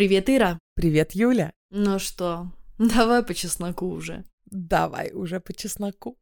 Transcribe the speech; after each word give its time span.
Привет, 0.00 0.30
Ира. 0.30 0.58
Привет, 0.76 1.12
Юля. 1.12 1.52
Ну 1.70 1.98
что, 1.98 2.46
давай 2.78 3.22
по 3.22 3.34
чесноку 3.34 3.86
уже. 3.86 4.24
Давай 4.46 5.10
уже 5.12 5.40
по 5.40 5.52
чесноку. 5.52 6.16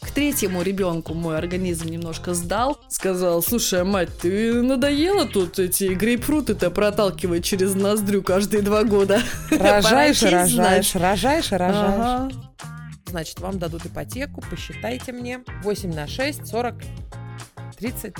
К 0.00 0.10
третьему 0.12 0.62
ребенку 0.62 1.12
мой 1.12 1.36
организм 1.36 1.88
немножко 1.88 2.32
сдал. 2.32 2.80
Сказал, 2.88 3.42
слушай, 3.42 3.84
мать, 3.84 4.08
ты 4.18 4.62
надоела 4.62 5.26
тут 5.26 5.58
эти 5.58 5.92
грейпфруты-то 5.92 6.70
проталкивать 6.70 7.44
через 7.44 7.74
ноздрю 7.74 8.22
каждые 8.22 8.62
два 8.62 8.84
года. 8.84 9.20
Рожаешь 9.50 10.22
рожаешь, 10.22 10.94
рожаешь 10.94 11.52
рожаешь. 11.52 12.32
Значит, 13.04 13.40
вам 13.40 13.58
дадут 13.58 13.84
ипотеку, 13.84 14.42
посчитайте 14.48 15.12
мне. 15.12 15.44
8 15.64 15.92
на 15.92 16.06
6, 16.06 16.46
40, 16.46 16.76
30, 17.76 18.14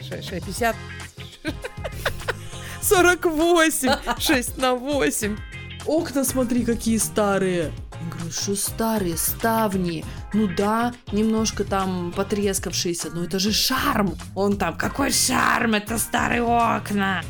6, 0.00 0.24
6, 0.24 0.46
50. 0.46 0.76
48, 2.90 4.18
6 4.18 4.58
на 4.58 4.74
8. 4.74 5.36
Окна, 5.86 6.24
смотри, 6.24 6.64
какие 6.64 6.98
старые. 6.98 7.70
Я 8.02 8.10
говорю, 8.10 8.32
что 8.32 8.56
старые, 8.56 9.16
ставни. 9.16 10.04
Ну 10.34 10.48
да, 10.48 10.92
немножко 11.12 11.62
там 11.62 12.12
потрескавшиеся, 12.16 13.10
но 13.10 13.22
это 13.22 13.38
же 13.38 13.52
шарм. 13.52 14.16
Он 14.34 14.56
там, 14.56 14.76
какой 14.76 15.12
шарм, 15.12 15.74
это 15.74 15.98
старые 15.98 16.42
окна. 16.42 17.22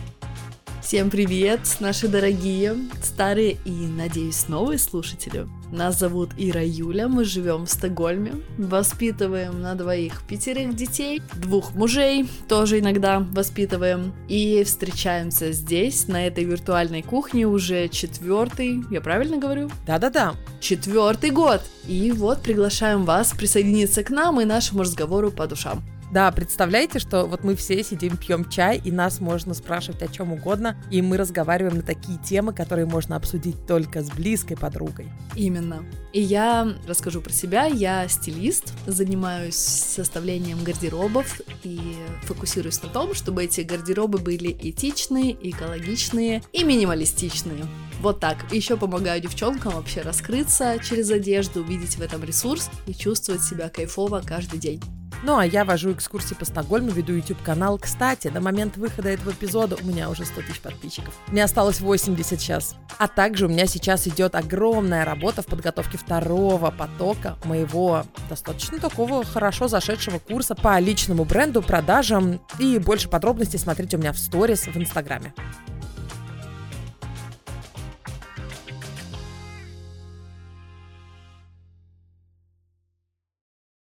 Всем 0.82 1.10
привет, 1.10 1.60
наши 1.78 2.08
дорогие, 2.08 2.74
старые 3.02 3.58
и, 3.66 3.70
надеюсь, 3.70 4.48
новые 4.48 4.78
слушатели. 4.78 5.46
Нас 5.72 6.00
зовут 6.00 6.30
Ира 6.36 6.62
Юля, 6.62 7.06
мы 7.06 7.24
живем 7.24 7.66
в 7.66 7.70
Стокгольме, 7.70 8.32
воспитываем 8.58 9.62
на 9.62 9.76
двоих 9.76 10.22
пятерых 10.26 10.74
детей, 10.74 11.22
двух 11.36 11.74
мужей 11.76 12.28
тоже 12.48 12.80
иногда 12.80 13.20
воспитываем, 13.20 14.12
и 14.26 14.64
встречаемся 14.64 15.52
здесь, 15.52 16.08
на 16.08 16.26
этой 16.26 16.42
виртуальной 16.42 17.02
кухне 17.02 17.46
уже 17.46 17.88
четвертый, 17.88 18.82
я 18.90 19.00
правильно 19.00 19.38
говорю? 19.38 19.70
Да-да-да. 19.86 20.34
Четвертый 20.60 21.30
год. 21.30 21.62
И 21.86 22.10
вот 22.10 22.42
приглашаем 22.42 23.04
вас 23.04 23.32
присоединиться 23.32 24.02
к 24.02 24.10
нам 24.10 24.40
и 24.40 24.44
нашему 24.44 24.82
разговору 24.82 25.30
по 25.30 25.46
душам. 25.46 25.82
Да, 26.12 26.30
представляете, 26.32 26.98
что 26.98 27.24
вот 27.24 27.44
мы 27.44 27.54
все 27.54 27.84
сидим, 27.84 28.16
пьем 28.16 28.48
чай, 28.48 28.80
и 28.84 28.90
нас 28.90 29.20
можно 29.20 29.54
спрашивать 29.54 30.02
о 30.02 30.08
чем 30.08 30.32
угодно, 30.32 30.76
и 30.90 31.02
мы 31.02 31.16
разговариваем 31.16 31.76
на 31.76 31.82
такие 31.82 32.18
темы, 32.18 32.52
которые 32.52 32.86
можно 32.86 33.14
обсудить 33.14 33.64
только 33.66 34.02
с 34.02 34.10
близкой 34.10 34.56
подругой. 34.56 35.08
Именно. 35.36 35.84
И 36.12 36.20
я 36.20 36.74
расскажу 36.88 37.20
про 37.20 37.32
себя. 37.32 37.66
Я 37.66 38.08
стилист, 38.08 38.72
занимаюсь 38.86 39.54
составлением 39.54 40.64
гардеробов 40.64 41.40
и 41.62 41.78
фокусируюсь 42.22 42.82
на 42.82 42.88
том, 42.88 43.14
чтобы 43.14 43.44
эти 43.44 43.60
гардеробы 43.60 44.18
были 44.18 44.50
этичные, 44.50 45.36
экологичные 45.48 46.42
и 46.52 46.64
минималистичные. 46.64 47.66
Вот 48.00 48.18
так. 48.18 48.52
Еще 48.52 48.76
помогаю 48.76 49.20
девчонкам 49.20 49.74
вообще 49.74 50.00
раскрыться 50.02 50.78
через 50.82 51.10
одежду, 51.10 51.60
увидеть 51.60 51.96
в 51.96 52.02
этом 52.02 52.24
ресурс 52.24 52.68
и 52.86 52.94
чувствовать 52.94 53.44
себя 53.44 53.68
кайфово 53.68 54.22
каждый 54.26 54.58
день. 54.58 54.82
Ну, 55.22 55.36
а 55.36 55.44
я 55.44 55.64
вожу 55.64 55.92
экскурсии 55.92 56.34
по 56.34 56.44
Стокгольму, 56.44 56.90
веду 56.90 57.14
YouTube-канал. 57.14 57.78
Кстати, 57.78 58.28
на 58.28 58.40
момент 58.40 58.76
выхода 58.76 59.10
этого 59.10 59.32
эпизода 59.32 59.76
у 59.80 59.84
меня 59.84 60.08
уже 60.08 60.24
100 60.24 60.42
тысяч 60.42 60.60
подписчиков. 60.60 61.14
Мне 61.28 61.44
осталось 61.44 61.80
80 61.80 62.40
сейчас. 62.40 62.74
А 62.98 63.06
также 63.06 63.46
у 63.46 63.48
меня 63.48 63.66
сейчас 63.66 64.06
идет 64.06 64.34
огромная 64.34 65.04
работа 65.04 65.42
в 65.42 65.46
подготовке 65.46 65.98
второго 65.98 66.70
потока 66.70 67.36
моего 67.44 68.04
достаточно 68.28 68.78
такого 68.78 69.24
хорошо 69.24 69.68
зашедшего 69.68 70.18
курса 70.18 70.54
по 70.54 70.78
личному 70.78 71.24
бренду, 71.24 71.60
продажам. 71.62 72.40
И 72.58 72.78
больше 72.78 73.08
подробностей 73.08 73.58
смотрите 73.58 73.96
у 73.96 74.00
меня 74.00 74.12
в 74.12 74.18
сторис 74.18 74.66
в 74.66 74.76
Инстаграме. 74.76 75.34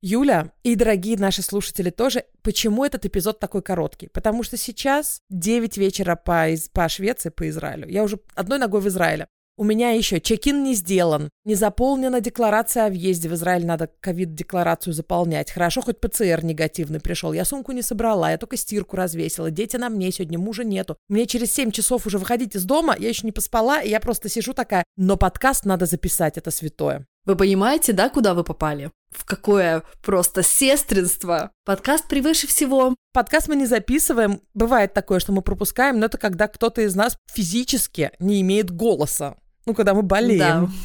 Юля 0.02 0.52
и 0.64 0.76
дорогие 0.76 1.18
наши 1.18 1.42
слушатели 1.42 1.90
тоже, 1.90 2.26
почему 2.44 2.86
этот 2.86 3.06
эпизод 3.06 3.40
такой 3.40 3.64
короткий? 3.64 4.10
Потому 4.10 4.44
что 4.44 4.56
сейчас 4.56 5.22
9 5.30 5.78
вечера 5.78 6.16
по, 6.16 6.50
из- 6.50 6.70
по 6.70 6.88
Швеции, 6.88 7.30
по 7.30 7.50
Израилю. 7.50 7.88
Я 7.90 8.04
уже 8.04 8.20
одной 8.36 8.60
ногой 8.60 8.82
в 8.82 8.88
Израиле. 8.88 9.28
У 9.60 9.64
меня 9.64 9.90
еще 9.90 10.22
чек-ин 10.22 10.64
не 10.64 10.76
сделан, 10.76 11.32
не 11.44 11.56
заполнена 11.56 12.22
декларация 12.22 12.86
о 12.86 12.90
въезде. 12.90 13.28
В 13.28 13.34
Израиль 13.34 13.66
надо 13.66 13.90
ковид-декларацию 14.02 14.94
заполнять. 14.94 15.50
Хорошо, 15.50 15.82
хоть 15.82 16.00
ПЦР 16.00 16.42
негативный 16.44 17.00
пришел. 17.00 17.34
Я 17.34 17.44
сумку 17.44 17.72
не 17.72 17.82
собрала, 17.82 18.30
я 18.30 18.38
только 18.38 18.56
стирку 18.56 18.98
развесила. 18.98 19.50
Дети 19.50 19.76
на 19.78 19.90
мне 19.90 20.12
сегодня, 20.12 20.38
мужа 20.38 20.64
нету. 20.64 20.96
Мне 21.10 21.26
через 21.26 21.52
7 21.56 21.72
часов 21.72 22.06
уже 22.06 22.20
выходить 22.20 22.56
из 22.56 22.66
дома, 22.66 22.96
я 23.00 23.10
еще 23.10 23.26
не 23.26 23.32
поспала, 23.32 23.82
и 23.82 23.90
я 23.90 24.00
просто 24.00 24.30
сижу 24.30 24.54
такая, 24.54 24.84
но 24.96 25.18
подкаст 25.18 25.66
надо 25.66 25.88
записать, 25.88 26.38
это 26.38 26.52
святое. 26.52 27.08
Вы 27.26 27.36
понимаете, 27.36 27.94
да, 27.94 28.10
куда 28.10 28.36
вы 28.36 28.44
попали? 28.44 28.92
В 29.18 29.26
какое 29.26 29.84
просто 30.04 30.44
сестринство. 30.44 31.52
Подкаст 31.66 32.08
превыше 32.08 32.46
всего. 32.46 32.96
Подкаст 33.14 33.48
мы 33.48 33.56
не 33.56 33.66
записываем. 33.66 34.42
Бывает 34.54 34.94
такое, 34.94 35.20
что 35.20 35.32
мы 35.32 35.42
пропускаем, 35.42 36.00
но 36.00 36.06
это 36.06 36.20
когда 36.20 36.48
кто-то 36.48 36.82
из 36.82 36.96
нас 36.96 37.18
физически 37.34 38.12
не 38.20 38.42
имеет 38.42 38.70
голоса. 38.70 39.36
Ну, 39.66 39.74
когда 39.74 39.94
мы 39.96 40.04
болеем. 40.04 40.40
Да. 40.40 40.70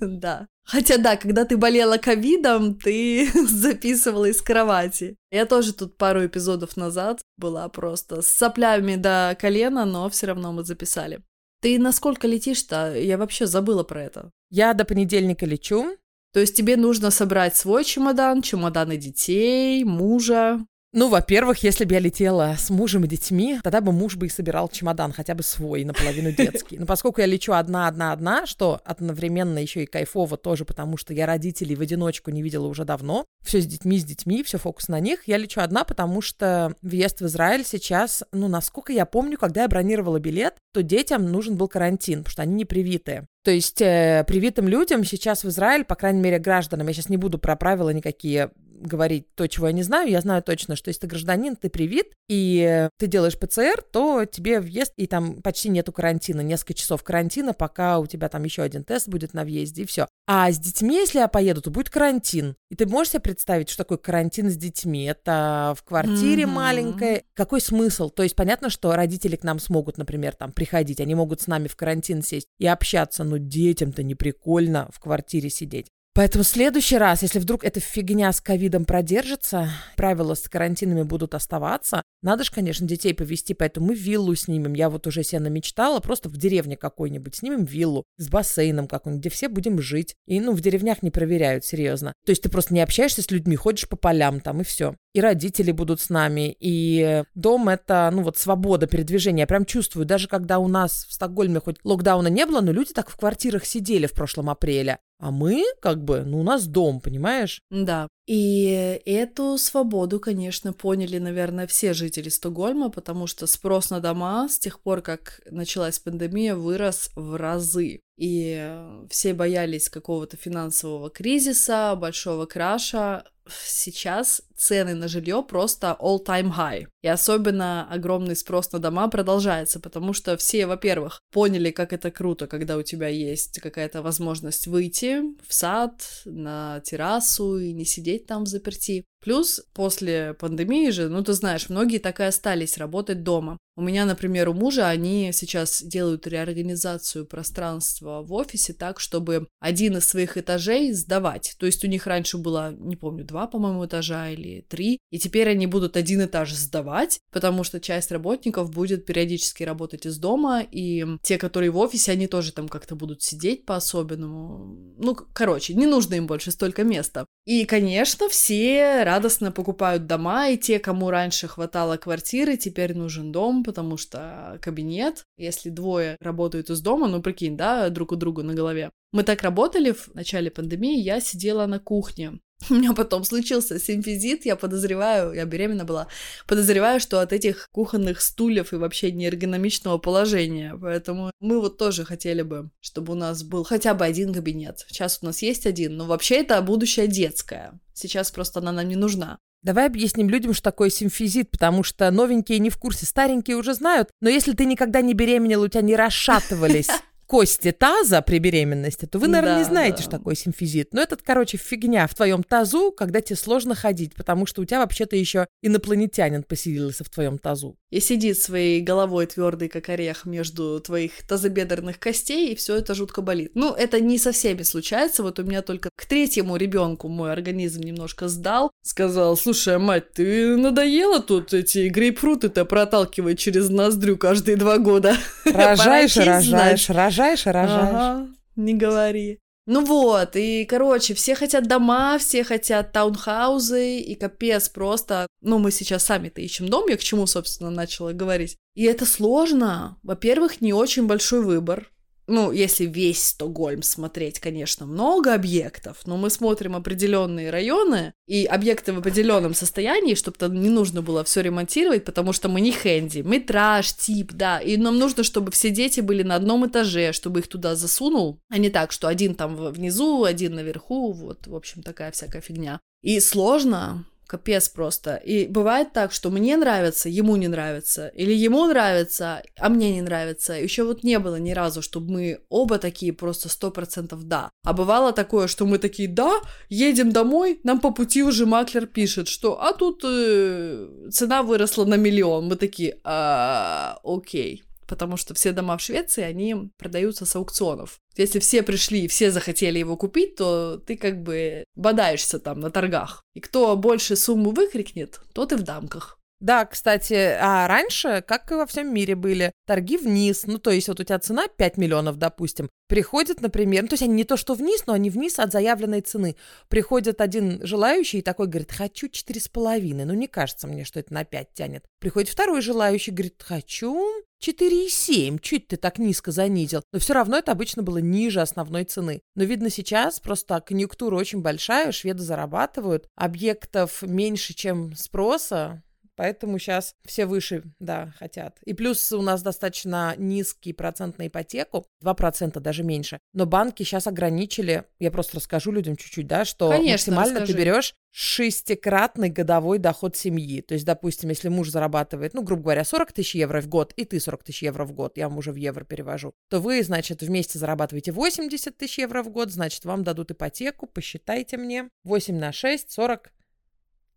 Да. 0.00 0.46
Хотя 0.64 0.96
да, 0.96 1.16
когда 1.16 1.44
ты 1.44 1.56
болела 1.56 1.96
ковидом, 1.96 2.76
ты 2.76 3.28
записывала 3.48 4.26
из 4.26 4.40
кровати. 4.40 5.16
Я 5.32 5.44
тоже 5.44 5.72
тут 5.72 5.96
пару 5.96 6.24
эпизодов 6.24 6.76
назад 6.76 7.20
была 7.36 7.68
просто 7.68 8.22
с 8.22 8.28
соплями 8.28 8.94
до 8.94 9.36
колена, 9.40 9.84
но 9.84 10.08
все 10.08 10.28
равно 10.28 10.52
мы 10.52 10.64
записали. 10.64 11.20
Ты 11.60 11.78
насколько 11.78 12.26
летишь-то? 12.26 12.96
Я 12.96 13.18
вообще 13.18 13.46
забыла 13.46 13.82
про 13.82 14.02
это. 14.02 14.30
Я 14.50 14.72
до 14.74 14.84
понедельника 14.84 15.46
лечу. 15.46 15.96
То 16.32 16.40
есть 16.40 16.56
тебе 16.56 16.76
нужно 16.76 17.10
собрать 17.10 17.56
свой 17.56 17.84
чемодан, 17.84 18.42
чемоданы 18.42 18.96
детей, 18.96 19.84
мужа. 19.84 20.60
Ну, 20.94 21.08
во-первых, 21.08 21.62
если 21.62 21.86
бы 21.86 21.94
я 21.94 22.00
летела 22.00 22.54
с 22.58 22.68
мужем 22.68 23.04
и 23.04 23.08
детьми, 23.08 23.58
тогда 23.62 23.80
бы 23.80 23.92
муж 23.92 24.16
бы 24.16 24.26
и 24.26 24.28
собирал 24.28 24.68
чемодан, 24.68 25.12
хотя 25.12 25.34
бы 25.34 25.42
свой, 25.42 25.84
наполовину 25.84 26.32
детский. 26.36 26.78
Но 26.78 26.84
поскольку 26.84 27.22
я 27.22 27.26
лечу 27.26 27.52
одна-одна-одна, 27.52 28.44
что 28.46 28.78
одновременно 28.84 29.58
еще 29.58 29.84
и 29.84 29.86
кайфово 29.86 30.36
тоже, 30.36 30.66
потому 30.66 30.98
что 30.98 31.14
я 31.14 31.24
родителей 31.24 31.76
в 31.76 31.80
одиночку 31.80 32.30
не 32.30 32.42
видела 32.42 32.66
уже 32.66 32.84
давно, 32.84 33.24
все 33.42 33.62
с 33.62 33.66
детьми, 33.66 33.98
с 33.98 34.04
детьми, 34.04 34.42
все 34.42 34.58
фокус 34.58 34.88
на 34.88 35.00
них, 35.00 35.22
я 35.26 35.38
лечу 35.38 35.62
одна, 35.62 35.84
потому 35.84 36.20
что 36.20 36.74
въезд 36.82 37.22
в 37.22 37.26
Израиль 37.26 37.64
сейчас, 37.64 38.22
ну, 38.30 38.48
насколько 38.48 38.92
я 38.92 39.06
помню, 39.06 39.38
когда 39.38 39.62
я 39.62 39.68
бронировала 39.68 40.18
билет, 40.18 40.56
то 40.74 40.82
детям 40.82 41.32
нужен 41.32 41.56
был 41.56 41.68
карантин, 41.68 42.18
потому 42.18 42.32
что 42.32 42.42
они 42.42 42.54
не 42.54 42.64
привитые. 42.66 43.26
То 43.42 43.50
есть 43.50 43.82
э, 43.82 44.24
привитым 44.26 44.68
людям 44.68 45.04
сейчас 45.04 45.42
в 45.42 45.48
Израиль, 45.48 45.84
по 45.84 45.96
крайней 45.96 46.20
мере, 46.20 46.38
гражданам, 46.38 46.86
я 46.86 46.94
сейчас 46.94 47.08
не 47.08 47.16
буду 47.16 47.38
про 47.38 47.56
правила 47.56 47.90
никакие 47.90 48.50
говорить 48.82 49.34
то, 49.34 49.46
чего 49.46 49.68
я 49.68 49.72
не 49.72 49.82
знаю, 49.82 50.10
я 50.10 50.20
знаю 50.20 50.42
точно, 50.42 50.76
что 50.76 50.88
если 50.88 51.00
ты 51.02 51.06
гражданин, 51.06 51.56
ты 51.56 51.70
привит, 51.70 52.12
и 52.28 52.88
ты 52.98 53.06
делаешь 53.06 53.38
ПЦР, 53.38 53.82
то 53.92 54.24
тебе 54.24 54.60
въезд, 54.60 54.92
и 54.96 55.06
там 55.06 55.40
почти 55.42 55.68
нету 55.68 55.92
карантина, 55.92 56.40
несколько 56.40 56.74
часов 56.74 57.02
карантина, 57.02 57.52
пока 57.54 57.98
у 57.98 58.06
тебя 58.06 58.28
там 58.28 58.44
еще 58.44 58.62
один 58.62 58.84
тест 58.84 59.08
будет 59.08 59.34
на 59.34 59.44
въезде, 59.44 59.82
и 59.82 59.86
все. 59.86 60.08
А 60.26 60.50
с 60.50 60.58
детьми, 60.58 60.96
если 60.96 61.18
я 61.18 61.28
поеду, 61.28 61.60
то 61.62 61.70
будет 61.70 61.90
карантин. 61.90 62.54
И 62.70 62.76
ты 62.76 62.86
можешь 62.86 63.12
себе 63.12 63.20
представить, 63.20 63.68
что 63.68 63.84
такое 63.84 63.98
карантин 63.98 64.50
с 64.50 64.56
детьми? 64.56 65.04
Это 65.04 65.74
в 65.76 65.82
квартире 65.82 66.46
Мгм. 66.46 66.54
маленькой. 66.54 67.24
Какой 67.34 67.60
смысл? 67.60 68.08
То 68.10 68.22
есть 68.22 68.36
понятно, 68.36 68.70
что 68.70 68.94
родители 68.94 69.36
к 69.36 69.42
нам 69.44 69.58
смогут, 69.58 69.98
например, 69.98 70.34
там 70.34 70.52
приходить, 70.52 71.00
они 71.00 71.14
могут 71.14 71.40
с 71.40 71.46
нами 71.46 71.68
в 71.68 71.76
карантин 71.76 72.22
сесть 72.22 72.46
и 72.58 72.66
общаться, 72.66 73.24
но 73.24 73.36
детям-то 73.36 74.02
не 74.02 74.14
прикольно 74.14 74.88
в 74.92 75.00
квартире 75.00 75.50
сидеть. 75.50 75.88
Поэтому 76.14 76.44
в 76.44 76.46
следующий 76.46 76.98
раз, 76.98 77.22
если 77.22 77.38
вдруг 77.38 77.64
эта 77.64 77.80
фигня 77.80 78.30
с 78.32 78.40
ковидом 78.42 78.84
продержится, 78.84 79.70
правила 79.96 80.34
с 80.34 80.46
карантинами 80.46 81.02
будут 81.02 81.34
оставаться, 81.34 82.02
надо 82.20 82.44
же, 82.44 82.52
конечно, 82.52 82.86
детей 82.86 83.14
повезти, 83.14 83.54
поэтому 83.54 83.86
мы 83.88 83.94
виллу 83.94 84.34
снимем. 84.34 84.74
Я 84.74 84.90
вот 84.90 85.06
уже 85.06 85.22
себе 85.22 85.40
намечтала, 85.40 86.00
просто 86.00 86.28
в 86.28 86.36
деревне 86.36 86.76
какой-нибудь 86.76 87.36
снимем 87.36 87.64
виллу 87.64 88.04
с 88.18 88.28
бассейном 88.28 88.88
какой-нибудь, 88.88 89.22
где 89.22 89.30
все 89.30 89.48
будем 89.48 89.80
жить. 89.80 90.14
И, 90.26 90.38
ну, 90.38 90.52
в 90.52 90.60
деревнях 90.60 91.02
не 91.02 91.10
проверяют, 91.10 91.64
серьезно. 91.64 92.12
То 92.26 92.30
есть 92.30 92.42
ты 92.42 92.50
просто 92.50 92.74
не 92.74 92.80
общаешься 92.80 93.22
с 93.22 93.30
людьми, 93.30 93.56
ходишь 93.56 93.88
по 93.88 93.96
полям 93.96 94.40
там 94.40 94.60
и 94.60 94.64
все. 94.64 94.94
И 95.14 95.20
родители 95.20 95.72
будут 95.72 96.00
с 96.00 96.08
нами, 96.08 96.56
и 96.58 97.22
дом— 97.34 97.68
это, 97.70 98.10
ну, 98.12 98.22
вот 98.22 98.38
свобода 98.38 98.86
передвижения. 98.86 99.42
Я 99.42 99.46
прям 99.46 99.66
чувствую, 99.66 100.06
даже 100.06 100.26
когда 100.26 100.58
у 100.58 100.68
нас 100.68 101.04
в 101.06 101.12
Стокгольме 101.12 101.60
хоть 101.60 101.76
локдауна 101.84 102.28
не 102.28 102.46
было, 102.46 102.62
но 102.62 102.72
люди 102.72 102.94
так 102.94 103.10
в 103.10 103.16
квартирах 103.16 103.66
сидели 103.66 104.06
в 104.06 104.12
прошлом 104.12 104.48
апреле. 104.48 104.98
А 105.18 105.30
мы, 105.30 105.64
как 105.80 106.02
бы, 106.02 106.24
ну, 106.24 106.40
у 106.40 106.42
нас 106.42 106.66
дом, 106.66 107.00
понимаешь? 107.00 107.60
Да. 107.70 108.08
И 108.34 108.98
эту 109.04 109.58
свободу, 109.58 110.18
конечно, 110.18 110.72
поняли, 110.72 111.18
наверное, 111.18 111.66
все 111.66 111.92
жители 111.92 112.30
Стокгольма, 112.30 112.88
потому 112.88 113.26
что 113.26 113.46
спрос 113.46 113.90
на 113.90 114.00
дома 114.00 114.48
с 114.48 114.58
тех 114.58 114.80
пор, 114.80 115.02
как 115.02 115.42
началась 115.50 115.98
пандемия, 115.98 116.54
вырос 116.54 117.10
в 117.14 117.36
разы. 117.36 118.00
И 118.16 118.56
э, 118.58 119.06
все 119.10 119.34
боялись 119.34 119.90
какого-то 119.90 120.38
финансового 120.38 121.10
кризиса, 121.10 121.94
большого 121.94 122.46
краша. 122.46 123.24
Сейчас 123.66 124.40
цены 124.56 124.94
на 124.94 125.08
жилье 125.08 125.44
просто 125.46 125.94
all-time 126.00 126.54
high. 126.56 126.86
И 127.02 127.08
особенно 127.08 127.88
огромный 127.90 128.36
спрос 128.36 128.70
на 128.72 128.78
дома 128.78 129.08
продолжается, 129.08 129.80
потому 129.80 130.12
что 130.12 130.36
все, 130.36 130.66
во-первых, 130.66 131.20
поняли, 131.32 131.70
как 131.70 131.92
это 131.92 132.12
круто, 132.12 132.46
когда 132.46 132.76
у 132.76 132.82
тебя 132.82 133.08
есть 133.08 133.60
какая-то 133.60 134.02
возможность 134.02 134.68
выйти 134.68 135.22
в 135.46 135.52
сад, 135.52 136.02
на 136.24 136.80
террасу 136.80 137.58
и 137.58 137.72
не 137.72 137.84
сидеть 137.84 138.26
там 138.26 138.44
в 138.44 138.48
заперти. 138.48 139.04
Плюс 139.20 139.62
после 139.74 140.34
пандемии 140.34 140.90
же, 140.90 141.08
ну 141.08 141.22
ты 141.24 141.32
знаешь, 141.32 141.68
многие 141.68 141.98
так 141.98 142.20
и 142.20 142.24
остались 142.24 142.78
работать 142.78 143.24
дома. 143.24 143.58
У 143.74 143.82
меня, 143.82 144.04
например, 144.04 144.50
у 144.50 144.54
мужа 144.54 144.88
они 144.88 145.30
сейчас 145.32 145.82
делают 145.82 146.26
реорганизацию 146.26 147.24
пространства 147.24 148.22
в 148.22 148.32
офисе 148.34 148.74
так, 148.74 149.00
чтобы 149.00 149.48
один 149.60 149.96
из 149.96 150.06
своих 150.06 150.36
этажей 150.36 150.92
сдавать. 150.92 151.54
То 151.58 151.64
есть 151.64 151.82
у 151.82 151.88
них 151.88 152.06
раньше 152.06 152.36
было, 152.36 152.72
не 152.72 152.96
помню, 152.96 153.24
два, 153.24 153.46
по-моему, 153.46 153.86
этажа 153.86 154.28
или 154.28 154.66
три, 154.68 154.98
и 155.10 155.18
теперь 155.18 155.48
они 155.48 155.66
будут 155.66 155.96
один 155.96 156.22
этаж 156.22 156.52
сдавать, 156.52 157.20
потому 157.30 157.64
что 157.64 157.80
часть 157.80 158.12
работников 158.12 158.70
будет 158.70 159.06
периодически 159.06 159.62
работать 159.62 160.04
из 160.04 160.18
дома, 160.18 160.60
и 160.60 161.06
те, 161.22 161.38
которые 161.38 161.70
в 161.70 161.78
офисе, 161.78 162.12
они 162.12 162.26
тоже 162.26 162.52
там 162.52 162.68
как-то 162.68 162.94
будут 162.94 163.22
сидеть 163.22 163.64
по-особенному. 163.64 164.94
Ну, 164.98 165.16
короче, 165.32 165.72
не 165.72 165.86
нужно 165.86 166.14
им 166.16 166.26
больше 166.26 166.50
столько 166.50 166.84
места. 166.84 167.24
И, 167.46 167.64
конечно, 167.64 168.28
все 168.28 169.02
радостно 169.02 169.50
покупают 169.50 170.06
дома, 170.06 170.50
и 170.50 170.58
те, 170.58 170.78
кому 170.78 171.10
раньше 171.10 171.48
хватало 171.48 171.96
квартиры, 171.96 172.56
теперь 172.56 172.94
нужен 172.94 173.32
дом, 173.32 173.61
потому 173.62 173.96
что 173.96 174.58
кабинет, 174.62 175.24
если 175.36 175.70
двое 175.70 176.16
работают 176.20 176.70
из 176.70 176.80
дома, 176.80 177.08
ну, 177.08 177.22
прикинь, 177.22 177.56
да, 177.56 177.88
друг 177.88 178.12
у 178.12 178.16
друга 178.16 178.42
на 178.42 178.54
голове. 178.54 178.90
Мы 179.12 179.22
так 179.22 179.42
работали 179.42 179.92
в 179.92 180.14
начале 180.14 180.50
пандемии, 180.50 180.98
я 180.98 181.20
сидела 181.20 181.66
на 181.66 181.78
кухне 181.78 182.40
У 182.70 182.74
меня 182.74 182.92
потом 182.92 183.24
случился 183.24 183.78
симфизит, 183.78 184.46
я 184.46 184.56
подозреваю, 184.56 185.32
я 185.32 185.44
беременна 185.44 185.84
была, 185.84 186.08
подозреваю, 186.46 187.00
что 187.00 187.20
от 187.20 187.32
этих 187.32 187.68
кухонных 187.72 188.20
стульев 188.20 188.72
и 188.72 188.76
вообще 188.76 189.12
неэргономичного 189.12 189.98
положения. 189.98 190.76
Поэтому 190.80 191.30
мы 191.40 191.60
вот 191.60 191.78
тоже 191.78 192.04
хотели 192.04 192.42
бы, 192.42 192.70
чтобы 192.80 193.12
у 193.12 193.16
нас 193.16 193.42
был 193.42 193.64
хотя 193.64 193.94
бы 193.94 194.04
один 194.04 194.32
кабинет. 194.32 194.84
Сейчас 194.88 195.18
у 195.22 195.26
нас 195.26 195.42
есть 195.42 195.66
один, 195.66 195.96
но 195.96 196.06
вообще 196.06 196.36
это 196.36 196.60
будущее 196.62 197.06
детское. 197.06 197.78
Сейчас 197.94 198.30
просто 198.30 198.60
она 198.60 198.72
нам 198.72 198.88
не 198.88 198.96
нужна. 198.96 199.38
Давай 199.62 199.86
объясним 199.86 200.28
людям, 200.28 200.54
что 200.54 200.64
такое 200.64 200.90
симфизит, 200.90 201.50
потому 201.50 201.84
что 201.84 202.10
новенькие 202.10 202.58
не 202.58 202.68
в 202.68 202.76
курсе, 202.78 203.06
старенькие 203.06 203.56
уже 203.56 203.74
знают. 203.74 204.10
Но 204.20 204.28
если 204.28 204.52
ты 204.52 204.64
никогда 204.64 205.00
не 205.02 205.14
беременела, 205.14 205.64
у 205.64 205.68
тебя 205.68 205.82
не 205.82 205.94
расшатывались 205.94 206.88
кости 207.26 207.70
таза 207.70 208.22
при 208.22 208.38
беременности, 208.38 209.06
то 209.06 209.18
вы, 209.18 209.28
наверное, 209.28 209.54
да, 209.54 209.58
не 209.60 209.64
знаете, 209.64 209.98
да. 209.98 210.02
что 210.02 210.10
такое 210.10 210.34
симфизит. 210.34 210.92
Но 210.92 211.00
это, 211.00 211.16
короче, 211.16 211.58
фигня 211.58 212.06
в 212.08 212.14
твоем 212.14 212.42
тазу, 212.42 212.90
когда 212.92 213.20
тебе 213.20 213.36
сложно 213.36 213.74
ходить, 213.74 214.14
потому 214.14 214.46
что 214.46 214.62
у 214.62 214.64
тебя 214.64 214.80
вообще-то 214.80 215.16
еще 215.16 215.46
инопланетянин 215.62 216.42
поселился 216.42 217.04
в 217.04 217.08
твоем 217.08 217.38
тазу. 217.38 217.76
И 217.92 218.00
сидит 218.00 218.38
своей 218.38 218.80
головой 218.80 219.26
твердый, 219.26 219.68
как 219.68 219.88
орех, 219.88 220.24
между 220.24 220.80
твоих 220.80 221.24
тазобедренных 221.28 221.98
костей, 221.98 222.52
и 222.52 222.56
все 222.56 222.76
это 222.76 222.94
жутко 222.94 223.22
болит. 223.22 223.52
Ну, 223.54 223.72
это 223.72 224.00
не 224.00 224.18
со 224.18 224.32
всеми 224.32 224.62
случается. 224.62 225.22
Вот 225.22 225.38
у 225.38 225.44
меня 225.44 225.62
только 225.62 225.90
к 225.94 226.06
третьему 226.06 226.56
ребенку 226.56 227.08
мой 227.08 227.30
организм 227.30 227.82
немножко 227.82 228.28
сдал. 228.28 228.72
Сказал, 228.82 229.36
слушай, 229.36 229.78
мать, 229.78 230.12
ты 230.14 230.56
надоела 230.56 231.20
тут 231.20 231.52
эти 231.52 231.88
грейпфруты-то 231.88 232.64
проталкивать 232.64 233.38
через 233.38 233.68
ноздрю 233.68 234.16
каждые 234.16 234.56
два 234.56 234.78
года. 234.78 235.14
Рожаешь, 235.44 236.16
рожаешь, 236.16 236.88
рожаешь 236.88 237.46
рожаешь 237.46 238.28
не 238.56 238.74
говори. 238.74 239.38
Ну 239.66 239.84
вот, 239.84 240.34
и, 240.34 240.64
короче, 240.64 241.14
все 241.14 241.36
хотят 241.36 241.68
дома, 241.68 242.18
все 242.18 242.42
хотят 242.42 242.92
таунхаузы, 242.92 243.98
и 243.98 244.14
капец 244.16 244.68
просто. 244.68 245.28
Ну, 245.40 245.58
мы 245.58 245.70
сейчас 245.70 246.04
сами-то 246.04 246.40
ищем 246.40 246.68
дом, 246.68 246.88
я 246.88 246.96
к 246.96 247.00
чему, 247.00 247.26
собственно, 247.26 247.70
начала 247.70 248.12
говорить. 248.12 248.56
И 248.74 248.82
это 248.84 249.06
сложно. 249.06 249.98
Во-первых, 250.02 250.60
не 250.60 250.72
очень 250.72 251.06
большой 251.06 251.42
выбор 251.42 251.92
ну, 252.32 252.50
если 252.50 252.86
весь 252.86 253.22
Стокгольм 253.22 253.82
смотреть, 253.82 254.40
конечно, 254.40 254.86
много 254.86 255.34
объектов, 255.34 255.98
но 256.06 256.16
мы 256.16 256.30
смотрим 256.30 256.74
определенные 256.74 257.50
районы 257.50 258.14
и 258.26 258.46
объекты 258.46 258.94
в 258.94 258.98
определенном 258.98 259.54
состоянии, 259.54 260.14
чтобы 260.14 260.38
там 260.38 260.54
не 260.54 260.70
нужно 260.70 261.02
было 261.02 261.24
все 261.24 261.42
ремонтировать, 261.42 262.04
потому 262.04 262.32
что 262.32 262.48
мы 262.48 262.62
не 262.62 262.72
хэнди, 262.72 263.20
мы 263.20 263.38
траж, 263.38 263.92
тип, 263.92 264.32
да, 264.32 264.60
и 264.60 264.78
нам 264.78 264.98
нужно, 264.98 265.24
чтобы 265.24 265.50
все 265.50 265.68
дети 265.70 266.00
были 266.00 266.22
на 266.22 266.36
одном 266.36 266.66
этаже, 266.66 267.12
чтобы 267.12 267.40
их 267.40 267.48
туда 267.48 267.76
засунул, 267.76 268.40
а 268.48 268.56
не 268.56 268.70
так, 268.70 268.92
что 268.92 269.08
один 269.08 269.34
там 269.34 269.54
внизу, 269.54 270.24
один 270.24 270.54
наверху, 270.54 271.12
вот, 271.12 271.46
в 271.46 271.54
общем, 271.54 271.82
такая 271.82 272.10
всякая 272.12 272.40
фигня. 272.40 272.80
И 273.02 273.20
сложно, 273.20 274.06
Капец 274.32 274.70
просто. 274.70 275.16
И 275.16 275.46
бывает 275.46 275.92
так, 275.92 276.10
что 276.10 276.30
мне 276.30 276.56
нравится, 276.56 277.10
ему 277.10 277.36
не 277.36 277.48
нравится. 277.48 278.08
Или 278.16 278.32
ему 278.32 278.66
нравится, 278.66 279.42
а 279.58 279.68
мне 279.68 279.92
не 279.92 280.00
нравится. 280.00 280.54
Еще 280.54 280.84
вот 280.84 281.04
не 281.04 281.18
было 281.18 281.36
ни 281.36 281.50
разу, 281.52 281.82
чтобы 281.82 282.12
мы 282.12 282.38
оба 282.48 282.78
такие 282.78 283.12
просто 283.12 283.50
сто 283.50 283.70
процентов 283.70 284.24
да. 284.24 284.48
А 284.64 284.72
бывало 284.72 285.12
такое, 285.12 285.48
что 285.48 285.66
мы 285.66 285.76
такие 285.76 286.08
да, 286.08 286.40
едем 286.70 287.12
домой, 287.12 287.60
нам 287.62 287.78
по 287.78 287.90
пути 287.90 288.22
уже 288.22 288.46
маклер 288.46 288.86
пишет, 288.86 289.28
что 289.28 289.60
а 289.60 289.74
тут 289.74 290.00
э, 290.02 290.88
цена 291.10 291.42
выросла 291.42 291.84
на 291.84 291.96
миллион. 291.96 292.46
Мы 292.46 292.56
такие, 292.56 293.00
а, 293.04 293.98
окей 294.02 294.64
потому 294.86 295.16
что 295.16 295.34
все 295.34 295.52
дома 295.52 295.76
в 295.76 295.82
Швеции, 295.82 296.22
они 296.22 296.70
продаются 296.78 297.26
с 297.26 297.36
аукционов. 297.36 297.98
Если 298.16 298.38
все 298.38 298.62
пришли 298.62 299.04
и 299.04 299.08
все 299.08 299.30
захотели 299.30 299.78
его 299.78 299.96
купить, 299.96 300.36
то 300.36 300.76
ты 300.78 300.96
как 300.96 301.22
бы 301.22 301.64
бодаешься 301.74 302.38
там 302.38 302.60
на 302.60 302.70
торгах. 302.70 303.22
И 303.34 303.40
кто 303.40 303.76
больше 303.76 304.16
сумму 304.16 304.50
выкрикнет, 304.50 305.20
тот 305.32 305.52
и 305.52 305.56
в 305.56 305.62
дамках. 305.62 306.18
Да, 306.42 306.66
кстати, 306.66 307.36
а 307.40 307.68
раньше, 307.68 308.20
как 308.26 308.50
и 308.50 308.56
во 308.56 308.66
всем 308.66 308.92
мире 308.92 309.14
были, 309.14 309.52
торги 309.64 309.96
вниз, 309.96 310.42
ну, 310.44 310.58
то 310.58 310.72
есть 310.72 310.88
вот 310.88 310.98
у 310.98 311.04
тебя 311.04 311.20
цена 311.20 311.46
5 311.46 311.76
миллионов, 311.76 312.16
допустим, 312.16 312.68
приходит, 312.88 313.40
например, 313.40 313.82
ну, 313.82 313.88
то 313.88 313.92
есть 313.92 314.02
они 314.02 314.14
не 314.14 314.24
то, 314.24 314.36
что 314.36 314.54
вниз, 314.54 314.82
но 314.88 314.92
они 314.92 315.08
вниз 315.08 315.38
от 315.38 315.52
заявленной 315.52 316.00
цены. 316.00 316.34
Приходит 316.66 317.20
один 317.20 317.64
желающий 317.64 318.18
и 318.18 318.22
такой 318.22 318.48
говорит, 318.48 318.72
хочу 318.72 319.06
4,5, 319.06 320.04
ну, 320.04 320.14
не 320.14 320.26
кажется 320.26 320.66
мне, 320.66 320.84
что 320.84 320.98
это 320.98 321.14
на 321.14 321.24
5 321.24 321.54
тянет. 321.54 321.84
Приходит 322.00 322.28
второй 322.28 322.60
желающий, 322.60 323.12
говорит, 323.12 323.40
хочу 323.40 324.04
4,7, 324.42 325.38
чуть 325.40 325.68
ты 325.68 325.76
так 325.76 325.98
низко 325.98 326.32
занизил. 326.32 326.82
Но 326.92 326.98
все 326.98 327.14
равно 327.14 327.38
это 327.38 327.52
обычно 327.52 327.82
было 327.82 327.98
ниже 327.98 328.40
основной 328.40 328.84
цены. 328.84 329.20
Но 329.36 329.44
видно 329.44 329.70
сейчас 329.70 330.18
просто 330.18 330.60
конъюнктура 330.60 331.16
очень 331.16 331.42
большая, 331.42 331.92
шведы 331.92 332.22
зарабатывают, 332.22 333.06
объектов 333.14 334.02
меньше, 334.02 334.54
чем 334.54 334.94
спроса, 334.96 335.82
Поэтому 336.22 336.56
сейчас 336.60 336.94
все 337.04 337.26
выше, 337.26 337.64
да, 337.80 338.14
хотят. 338.16 338.56
И 338.64 338.74
плюс 338.74 339.10
у 339.10 339.22
нас 339.22 339.42
достаточно 339.42 340.14
низкий 340.16 340.72
процент 340.72 341.18
на 341.18 341.26
ипотеку, 341.26 341.84
2% 342.00 342.60
даже 342.60 342.84
меньше. 342.84 343.18
Но 343.32 343.44
банки 343.44 343.82
сейчас 343.82 344.06
ограничили, 344.06 344.84
я 345.00 345.10
просто 345.10 345.38
расскажу 345.38 345.72
людям 345.72 345.96
чуть-чуть, 345.96 346.28
да, 346.28 346.44
что 346.44 346.70
Конечно, 346.70 347.12
максимально 347.12 347.40
расскажи. 347.40 347.52
ты 347.54 347.58
берешь 347.58 347.94
шестикратный 348.12 349.30
годовой 349.30 349.78
доход 349.78 350.16
семьи. 350.16 350.60
То 350.60 350.74
есть, 350.74 350.86
допустим, 350.86 351.28
если 351.28 351.48
муж 351.48 351.70
зарабатывает, 351.70 352.34
ну, 352.34 352.42
грубо 352.42 352.62
говоря, 352.62 352.84
40 352.84 353.10
тысяч 353.10 353.34
евро 353.34 353.60
в 353.60 353.66
год, 353.66 353.92
и 353.96 354.04
ты 354.04 354.20
40 354.20 354.44
тысяч 354.44 354.62
евро 354.62 354.84
в 354.84 354.92
год, 354.92 355.18
я 355.18 355.28
вам 355.28 355.38
уже 355.38 355.50
в 355.50 355.56
евро 355.56 355.82
перевожу, 355.82 356.34
то 356.48 356.60
вы, 356.60 356.84
значит, 356.84 357.22
вместе 357.22 357.58
зарабатываете 357.58 358.12
80 358.12 358.76
тысяч 358.76 359.00
евро 359.00 359.24
в 359.24 359.30
год, 359.30 359.50
значит, 359.50 359.84
вам 359.84 360.04
дадут 360.04 360.30
ипотеку, 360.30 360.86
посчитайте 360.86 361.56
мне, 361.56 361.88
8 362.04 362.38
на 362.38 362.52
6, 362.52 362.92
40, 362.92 363.32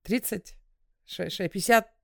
30, 0.04 0.54
6, 1.08 1.36
6, 1.36 1.52
50... 1.52 1.95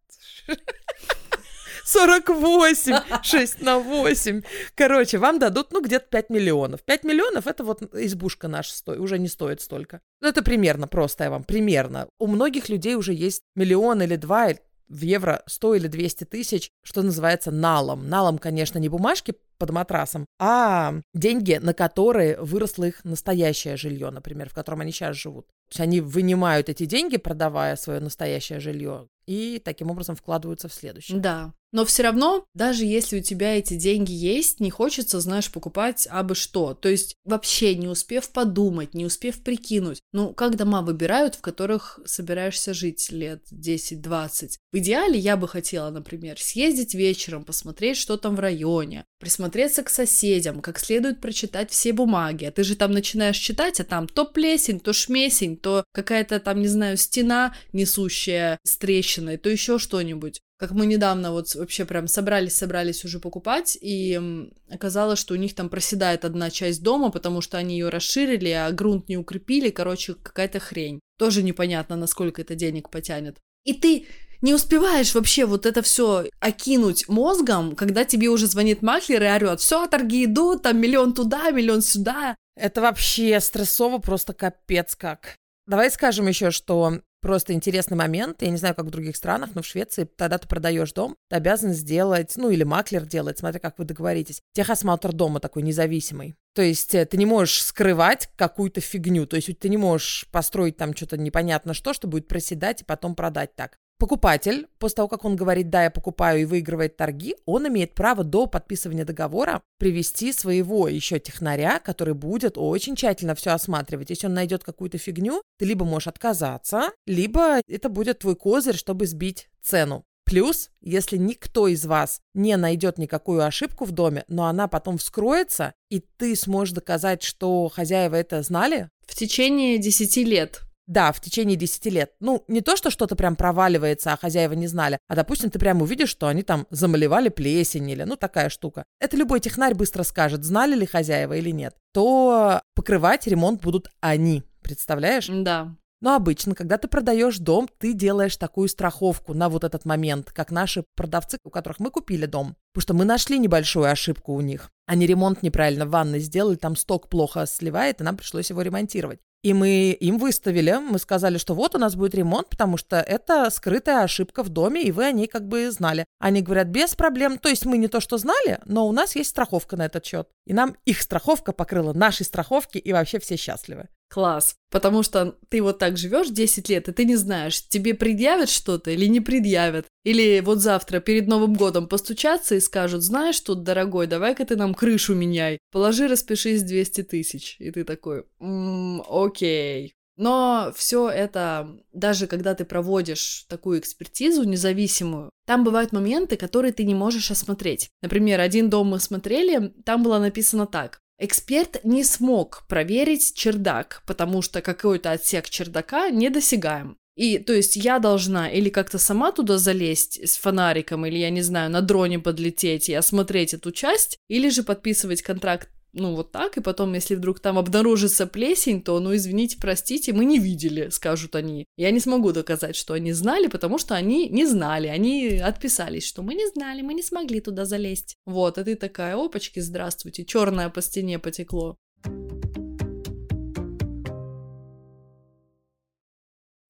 48, 1.85 3.23
6 3.23 3.61
на 3.61 3.79
8. 3.79 4.41
Короче, 4.75 5.17
вам 5.17 5.39
дадут, 5.39 5.71
ну, 5.71 5.81
где-то 5.81 6.05
5 6.09 6.29
миллионов. 6.29 6.83
5 6.83 7.03
миллионов— 7.03 7.47
это 7.47 7.63
вот 7.63 7.81
избушка 7.95 8.47
наша 8.47 8.73
сто... 8.73 8.93
уже 8.93 9.19
не 9.19 9.27
стоит 9.27 9.61
столько. 9.61 10.01
Ну, 10.21 10.27
это 10.27 10.41
примерно, 10.43 10.87
просто 10.87 11.25
я 11.25 11.29
вам, 11.29 11.43
примерно. 11.43 12.07
У 12.19 12.27
многих 12.27 12.69
людей 12.69 12.95
уже 12.95 13.13
есть 13.13 13.41
миллион 13.55 14.01
или 14.01 14.15
два, 14.15 14.51
в 14.91 15.01
евро 15.01 15.41
100 15.47 15.75
или 15.75 15.87
200 15.87 16.25
тысяч, 16.25 16.69
что 16.83 17.01
называется 17.01 17.49
налом. 17.49 18.09
Налом, 18.09 18.37
конечно, 18.37 18.77
не 18.77 18.89
бумажки 18.89 19.33
под 19.57 19.69
матрасом, 19.71 20.25
а 20.39 20.95
деньги, 21.13 21.59
на 21.61 21.73
которые 21.73 22.37
выросло 22.41 22.85
их 22.85 23.03
настоящее 23.05 23.77
жилье, 23.77 24.09
например, 24.09 24.49
в 24.49 24.53
котором 24.53 24.81
они 24.81 24.91
сейчас 24.91 25.15
живут. 25.15 25.47
То 25.47 25.73
есть 25.73 25.79
они 25.81 26.01
вынимают 26.01 26.67
эти 26.67 26.85
деньги, 26.85 27.17
продавая 27.17 27.75
свое 27.75 27.99
настоящее 27.99 28.59
жилье, 28.59 29.07
и 29.31 29.59
таким 29.59 29.89
образом 29.89 30.15
вкладываются 30.15 30.67
в 30.67 30.73
следующее. 30.73 31.19
Да. 31.19 31.53
Но 31.71 31.85
все 31.85 32.03
равно, 32.03 32.45
даже 32.53 32.85
если 32.85 33.19
у 33.19 33.23
тебя 33.23 33.57
эти 33.57 33.75
деньги 33.75 34.11
есть, 34.11 34.59
не 34.59 34.69
хочется, 34.69 35.21
знаешь, 35.21 35.51
покупать 35.51 36.07
абы 36.09 36.35
что. 36.35 36.73
То 36.73 36.89
есть 36.89 37.15
вообще 37.23 37.75
не 37.75 37.87
успев 37.87 38.29
подумать, 38.29 38.93
не 38.93 39.05
успев 39.05 39.41
прикинуть. 39.41 40.01
Ну, 40.11 40.33
как 40.33 40.57
дома 40.57 40.81
выбирают, 40.81 41.35
в 41.35 41.41
которых 41.41 41.99
собираешься 42.05 42.73
жить 42.73 43.09
лет 43.11 43.43
10-20? 43.51 44.57
В 44.73 44.77
идеале 44.77 45.17
я 45.17 45.37
бы 45.37 45.47
хотела, 45.47 45.89
например, 45.89 46.39
съездить 46.39 46.93
вечером, 46.93 47.45
посмотреть, 47.45 47.97
что 47.97 48.17
там 48.17 48.35
в 48.35 48.39
районе, 48.39 49.05
присмотреться 49.19 49.83
к 49.83 49.89
соседям, 49.89 50.61
как 50.61 50.79
следует 50.79 51.21
прочитать 51.21 51.71
все 51.71 51.93
бумаги. 51.93 52.45
А 52.45 52.51
ты 52.51 52.63
же 52.63 52.75
там 52.75 52.91
начинаешь 52.91 53.37
читать, 53.37 53.79
а 53.79 53.85
там 53.85 54.07
то 54.07 54.25
плесень, 54.25 54.79
то 54.79 54.91
шмесень, 54.91 55.55
то 55.55 55.85
какая-то 55.93 56.39
там, 56.39 56.61
не 56.61 56.67
знаю, 56.67 56.97
стена, 56.97 57.55
несущая 57.71 58.59
с 58.63 58.77
трещиной, 58.77 59.37
то 59.37 59.49
еще 59.49 59.79
что-нибудь. 59.79 60.41
Как 60.61 60.69
мы 60.73 60.85
недавно 60.85 61.31
вот 61.31 61.55
вообще 61.55 61.85
прям 61.85 62.05
собрались-собрались 62.05 63.03
уже 63.03 63.19
покупать, 63.19 63.79
и 63.81 64.47
оказалось, 64.69 65.17
что 65.17 65.33
у 65.33 65.37
них 65.37 65.55
там 65.55 65.69
проседает 65.69 66.23
одна 66.23 66.51
часть 66.51 66.83
дома, 66.83 67.09
потому 67.09 67.41
что 67.41 67.57
они 67.57 67.79
ее 67.79 67.89
расширили, 67.89 68.49
а 68.49 68.71
грунт 68.71 69.09
не 69.09 69.17
укрепили, 69.17 69.71
короче, 69.71 70.13
какая-то 70.13 70.59
хрень. 70.59 70.99
Тоже 71.17 71.41
непонятно, 71.41 71.95
насколько 71.95 72.43
это 72.43 72.53
денег 72.53 72.91
потянет. 72.91 73.39
И 73.65 73.73
ты 73.73 74.05
не 74.43 74.53
успеваешь 74.53 75.15
вообще 75.15 75.47
вот 75.47 75.65
это 75.65 75.81
все 75.81 76.29
окинуть 76.39 77.09
мозгом, 77.09 77.75
когда 77.75 78.05
тебе 78.05 78.27
уже 78.27 78.45
звонит 78.45 78.83
маклер 78.83 79.23
и 79.23 79.25
орет, 79.25 79.61
все, 79.61 79.87
торги 79.87 80.25
идут, 80.25 80.61
там 80.61 80.79
миллион 80.79 81.15
туда, 81.15 81.49
миллион 81.49 81.81
сюда. 81.81 82.35
Это 82.55 82.81
вообще 82.81 83.39
стрессово 83.39 83.97
просто 83.97 84.33
капец 84.33 84.95
как. 84.95 85.37
Давай 85.65 85.89
скажем 85.89 86.27
еще, 86.27 86.51
что 86.51 86.99
просто 87.21 87.53
интересный 87.53 87.95
момент. 87.95 88.41
Я 88.41 88.49
не 88.49 88.57
знаю, 88.57 88.75
как 88.75 88.85
в 88.85 88.89
других 88.89 89.15
странах, 89.15 89.51
но 89.53 89.61
в 89.61 89.65
Швеции, 89.65 90.03
тогда 90.03 90.37
ты 90.37 90.47
продаешь 90.47 90.91
дом, 90.93 91.15
ты 91.29 91.37
обязан 91.37 91.73
сделать, 91.73 92.33
ну 92.35 92.49
или 92.49 92.63
маклер 92.63 93.05
делает, 93.05 93.37
смотря 93.37 93.59
как 93.59 93.79
вы 93.79 93.85
договоритесь, 93.85 94.41
техосмотр 94.53 95.13
дома 95.13 95.39
такой 95.39 95.63
независимый. 95.63 96.35
То 96.53 96.61
есть 96.61 96.93
э, 96.95 97.05
ты 97.05 97.17
не 97.17 97.25
можешь 97.25 97.63
скрывать 97.63 98.29
какую-то 98.35 98.81
фигню. 98.81 99.25
То 99.25 99.37
есть 99.37 99.57
ты 99.59 99.69
не 99.69 99.77
можешь 99.77 100.27
построить 100.31 100.77
там 100.77 100.95
что-то 100.95 101.17
непонятно 101.17 101.73
что, 101.73 101.93
что 101.93 102.07
будет 102.07 102.27
проседать 102.27 102.81
и 102.81 102.85
потом 102.85 103.15
продать 103.15 103.55
так. 103.55 103.77
Покупатель, 104.01 104.67
после 104.79 104.95
того, 104.95 105.07
как 105.07 105.25
он 105.25 105.35
говорит 105.35 105.69
«да, 105.69 105.83
я 105.83 105.91
покупаю» 105.91 106.41
и 106.41 106.45
выигрывает 106.45 106.97
торги, 106.97 107.35
он 107.45 107.67
имеет 107.67 107.93
право 107.93 108.23
до 108.23 108.47
подписывания 108.47 109.05
договора 109.05 109.61
привести 109.77 110.33
своего 110.33 110.87
еще 110.87 111.19
технаря, 111.19 111.77
который 111.77 112.15
будет 112.15 112.57
очень 112.57 112.95
тщательно 112.95 113.35
все 113.35 113.51
осматривать. 113.51 114.09
Если 114.09 114.25
он 114.25 114.33
найдет 114.33 114.63
какую-то 114.63 114.97
фигню, 114.97 115.43
ты 115.59 115.65
либо 115.65 115.85
можешь 115.85 116.07
отказаться, 116.07 116.89
либо 117.05 117.61
это 117.67 117.89
будет 117.89 118.17
твой 118.17 118.35
козырь, 118.35 118.75
чтобы 118.75 119.05
сбить 119.05 119.49
цену. 119.61 120.03
Плюс, 120.25 120.71
если 120.81 121.17
никто 121.17 121.67
из 121.67 121.85
вас 121.85 122.21
не 122.33 122.57
найдет 122.57 122.97
никакую 122.97 123.45
ошибку 123.45 123.85
в 123.85 123.91
доме, 123.91 124.23
но 124.27 124.47
она 124.47 124.67
потом 124.67 124.97
вскроется, 124.97 125.75
и 125.91 125.99
ты 125.99 126.35
сможешь 126.35 126.73
доказать, 126.73 127.21
что 127.21 127.69
хозяева 127.69 128.15
это 128.15 128.41
знали. 128.41 128.89
В 129.05 129.13
течение 129.13 129.77
10 129.77 130.17
лет 130.25 130.61
да, 130.91 131.11
в 131.13 131.21
течение 131.21 131.55
10 131.55 131.85
лет. 131.85 132.11
Ну, 132.19 132.43
не 132.47 132.61
то, 132.61 132.75
что 132.75 132.89
что-то 132.89 133.15
прям 133.15 133.35
проваливается, 133.35 134.11
а 134.11 134.17
хозяева 134.17 134.53
не 134.53 134.67
знали, 134.67 134.99
а, 135.07 135.15
допустим, 135.15 135.49
ты 135.49 135.57
прям 135.57 135.81
увидишь, 135.81 136.09
что 136.09 136.27
они 136.27 136.43
там 136.43 136.67
замалевали 136.69 137.29
плесень 137.29 137.89
или, 137.89 138.03
ну, 138.03 138.17
такая 138.17 138.49
штука. 138.49 138.83
Это 138.99 139.15
любой 139.15 139.39
технарь 139.39 139.73
быстро 139.73 140.03
скажет, 140.03 140.43
знали 140.43 140.75
ли 140.75 140.85
хозяева 140.85 141.33
или 141.33 141.51
нет. 141.51 141.75
То 141.93 142.61
покрывать 142.75 143.25
ремонт 143.25 143.61
будут 143.61 143.89
они, 144.01 144.43
представляешь? 144.61 145.29
Да. 145.31 145.75
Но 146.01 146.15
обычно, 146.15 146.55
когда 146.55 146.77
ты 146.77 146.87
продаешь 146.87 147.37
дом, 147.37 147.69
ты 147.77 147.93
делаешь 147.93 148.35
такую 148.35 148.67
страховку 148.67 149.33
на 149.35 149.49
вот 149.49 149.63
этот 149.63 149.85
момент, 149.85 150.31
как 150.31 150.51
наши 150.51 150.83
продавцы, 150.95 151.37
у 151.43 151.51
которых 151.51 151.79
мы 151.79 151.91
купили 151.91 152.25
дом. 152.25 152.55
Потому 152.73 152.81
что 152.81 152.93
мы 152.95 153.05
нашли 153.05 153.37
небольшую 153.37 153.89
ошибку 153.89 154.33
у 154.33 154.41
них. 154.41 154.71
Они 154.87 155.05
ремонт 155.05 155.43
неправильно 155.43 155.85
в 155.85 155.91
ванной 155.91 156.19
сделали, 156.19 156.55
там 156.55 156.75
сток 156.75 157.07
плохо 157.07 157.45
сливает, 157.45 158.01
и 158.01 158.03
нам 158.03 158.17
пришлось 158.17 158.49
его 158.49 158.63
ремонтировать. 158.63 159.19
И 159.43 159.53
мы 159.53 159.91
им 159.91 160.17
выставили, 160.19 160.77
мы 160.77 160.99
сказали, 160.99 161.37
что 161.39 161.55
вот 161.55 161.73
у 161.73 161.79
нас 161.79 161.95
будет 161.95 162.13
ремонт, 162.13 162.49
потому 162.49 162.77
что 162.77 162.97
это 162.97 163.49
скрытая 163.49 164.03
ошибка 164.03 164.43
в 164.43 164.49
доме, 164.49 164.83
и 164.83 164.91
вы 164.91 165.05
о 165.05 165.11
ней 165.11 165.27
как 165.27 165.47
бы 165.47 165.71
знали. 165.71 166.05
Они 166.19 166.41
говорят, 166.41 166.67
без 166.67 166.93
проблем. 166.95 167.39
То 167.39 167.49
есть 167.49 167.65
мы 167.65 167.77
не 167.77 167.87
то 167.87 167.99
что 167.99 168.17
знали, 168.17 168.59
но 168.65 168.87
у 168.87 168.91
нас 168.91 169.15
есть 169.15 169.31
страховка 169.31 169.77
на 169.77 169.85
этот 169.85 170.05
счет. 170.05 170.29
И 170.45 170.53
нам 170.53 170.75
их 170.85 171.01
страховка 171.01 171.53
покрыла 171.53 171.93
наши 171.93 172.23
страховки, 172.23 172.77
и 172.77 172.93
вообще 172.93 173.19
все 173.19 173.35
счастливы. 173.35 173.89
Класс. 174.11 174.55
Потому 174.69 175.03
что 175.03 175.37
ты 175.47 175.61
вот 175.61 175.79
так 175.79 175.97
живешь 175.97 176.27
10 176.27 176.67
лет, 176.67 176.89
и 176.89 176.91
ты 176.91 177.05
не 177.05 177.15
знаешь, 177.15 177.65
тебе 177.67 177.93
предъявят 177.93 178.49
что-то 178.49 178.91
или 178.91 179.05
не 179.05 179.21
предъявят. 179.21 179.85
Или 180.03 180.41
вот 180.41 180.59
завтра 180.59 180.99
перед 180.99 181.27
Новым 181.27 181.53
годом 181.53 181.87
постучаться 181.87 182.55
и 182.55 182.59
скажут, 182.59 183.03
знаешь 183.03 183.35
что, 183.35 183.55
дорогой, 183.55 184.07
давай-ка 184.07 184.45
ты 184.45 184.57
нам 184.57 184.73
крышу 184.73 185.15
меняй. 185.15 185.59
Положи, 185.71 186.09
распишись 186.09 186.63
200 186.63 187.03
тысяч. 187.03 187.55
И 187.59 187.71
ты 187.71 187.85
такой, 187.85 188.25
м-м, 188.41 189.01
окей. 189.07 189.93
Но 190.17 190.73
все 190.75 191.09
это, 191.09 191.69
даже 191.93 192.27
когда 192.27 192.53
ты 192.53 192.65
проводишь 192.65 193.45
такую 193.47 193.79
экспертизу 193.79 194.43
независимую, 194.43 195.29
там 195.47 195.63
бывают 195.63 195.93
моменты, 195.93 196.35
которые 196.35 196.73
ты 196.73 196.83
не 196.83 196.93
можешь 196.93 197.31
осмотреть. 197.31 197.89
Например, 198.01 198.41
один 198.41 198.69
дом 198.69 198.87
мы 198.87 198.99
смотрели, 198.99 199.73
там 199.85 200.03
было 200.03 200.19
написано 200.19 200.67
так. 200.67 200.99
Эксперт 201.23 201.83
не 201.83 202.03
смог 202.03 202.63
проверить 202.67 203.35
чердак, 203.35 204.01
потому 204.07 204.41
что 204.41 204.63
какой-то 204.63 205.11
отсек 205.11 205.47
чердака 205.51 206.09
недосягаем. 206.09 206.97
И, 207.15 207.37
то 207.37 207.53
есть, 207.53 207.75
я 207.75 207.99
должна 207.99 208.49
или 208.49 208.69
как-то 208.69 208.97
сама 208.97 209.31
туда 209.31 209.59
залезть 209.59 210.27
с 210.27 210.35
фонариком, 210.37 211.05
или, 211.05 211.19
я 211.19 211.29
не 211.29 211.43
знаю, 211.43 211.69
на 211.69 211.81
дроне 211.81 212.17
подлететь 212.17 212.89
и 212.89 212.95
осмотреть 212.95 213.53
эту 213.53 213.71
часть, 213.71 214.17
или 214.29 214.49
же 214.49 214.63
подписывать 214.63 215.21
контракт 215.21 215.69
ну, 215.93 216.15
вот 216.15 216.31
так, 216.31 216.57
и 216.57 216.61
потом, 216.61 216.93
если 216.93 217.15
вдруг 217.15 217.39
там 217.39 217.57
обнаружится 217.57 218.25
плесень, 218.25 218.81
то, 218.81 218.99
ну, 218.99 219.15
извините, 219.15 219.57
простите, 219.59 220.13
мы 220.13 220.25
не 220.25 220.39
видели, 220.39 220.89
скажут 220.89 221.35
они. 221.35 221.65
Я 221.77 221.91
не 221.91 221.99
смогу 221.99 222.31
доказать, 222.31 222.75
что 222.75 222.93
они 222.93 223.11
знали, 223.11 223.47
потому 223.47 223.77
что 223.77 223.95
они 223.95 224.29
не 224.29 224.45
знали, 224.45 224.87
они 224.87 225.39
отписались, 225.39 226.05
что 226.05 226.23
мы 226.23 226.33
не 226.33 226.47
знали, 226.47 226.81
мы 226.81 226.93
не 226.93 227.03
смогли 227.03 227.41
туда 227.41 227.65
залезть. 227.65 228.15
Вот, 228.25 228.57
и 228.57 228.63
ты 228.63 228.75
такая, 228.75 229.15
опачки, 229.15 229.59
здравствуйте, 229.59 230.25
черное 230.25 230.69
по 230.69 230.81
стене 230.81 231.19
потекло. 231.19 231.77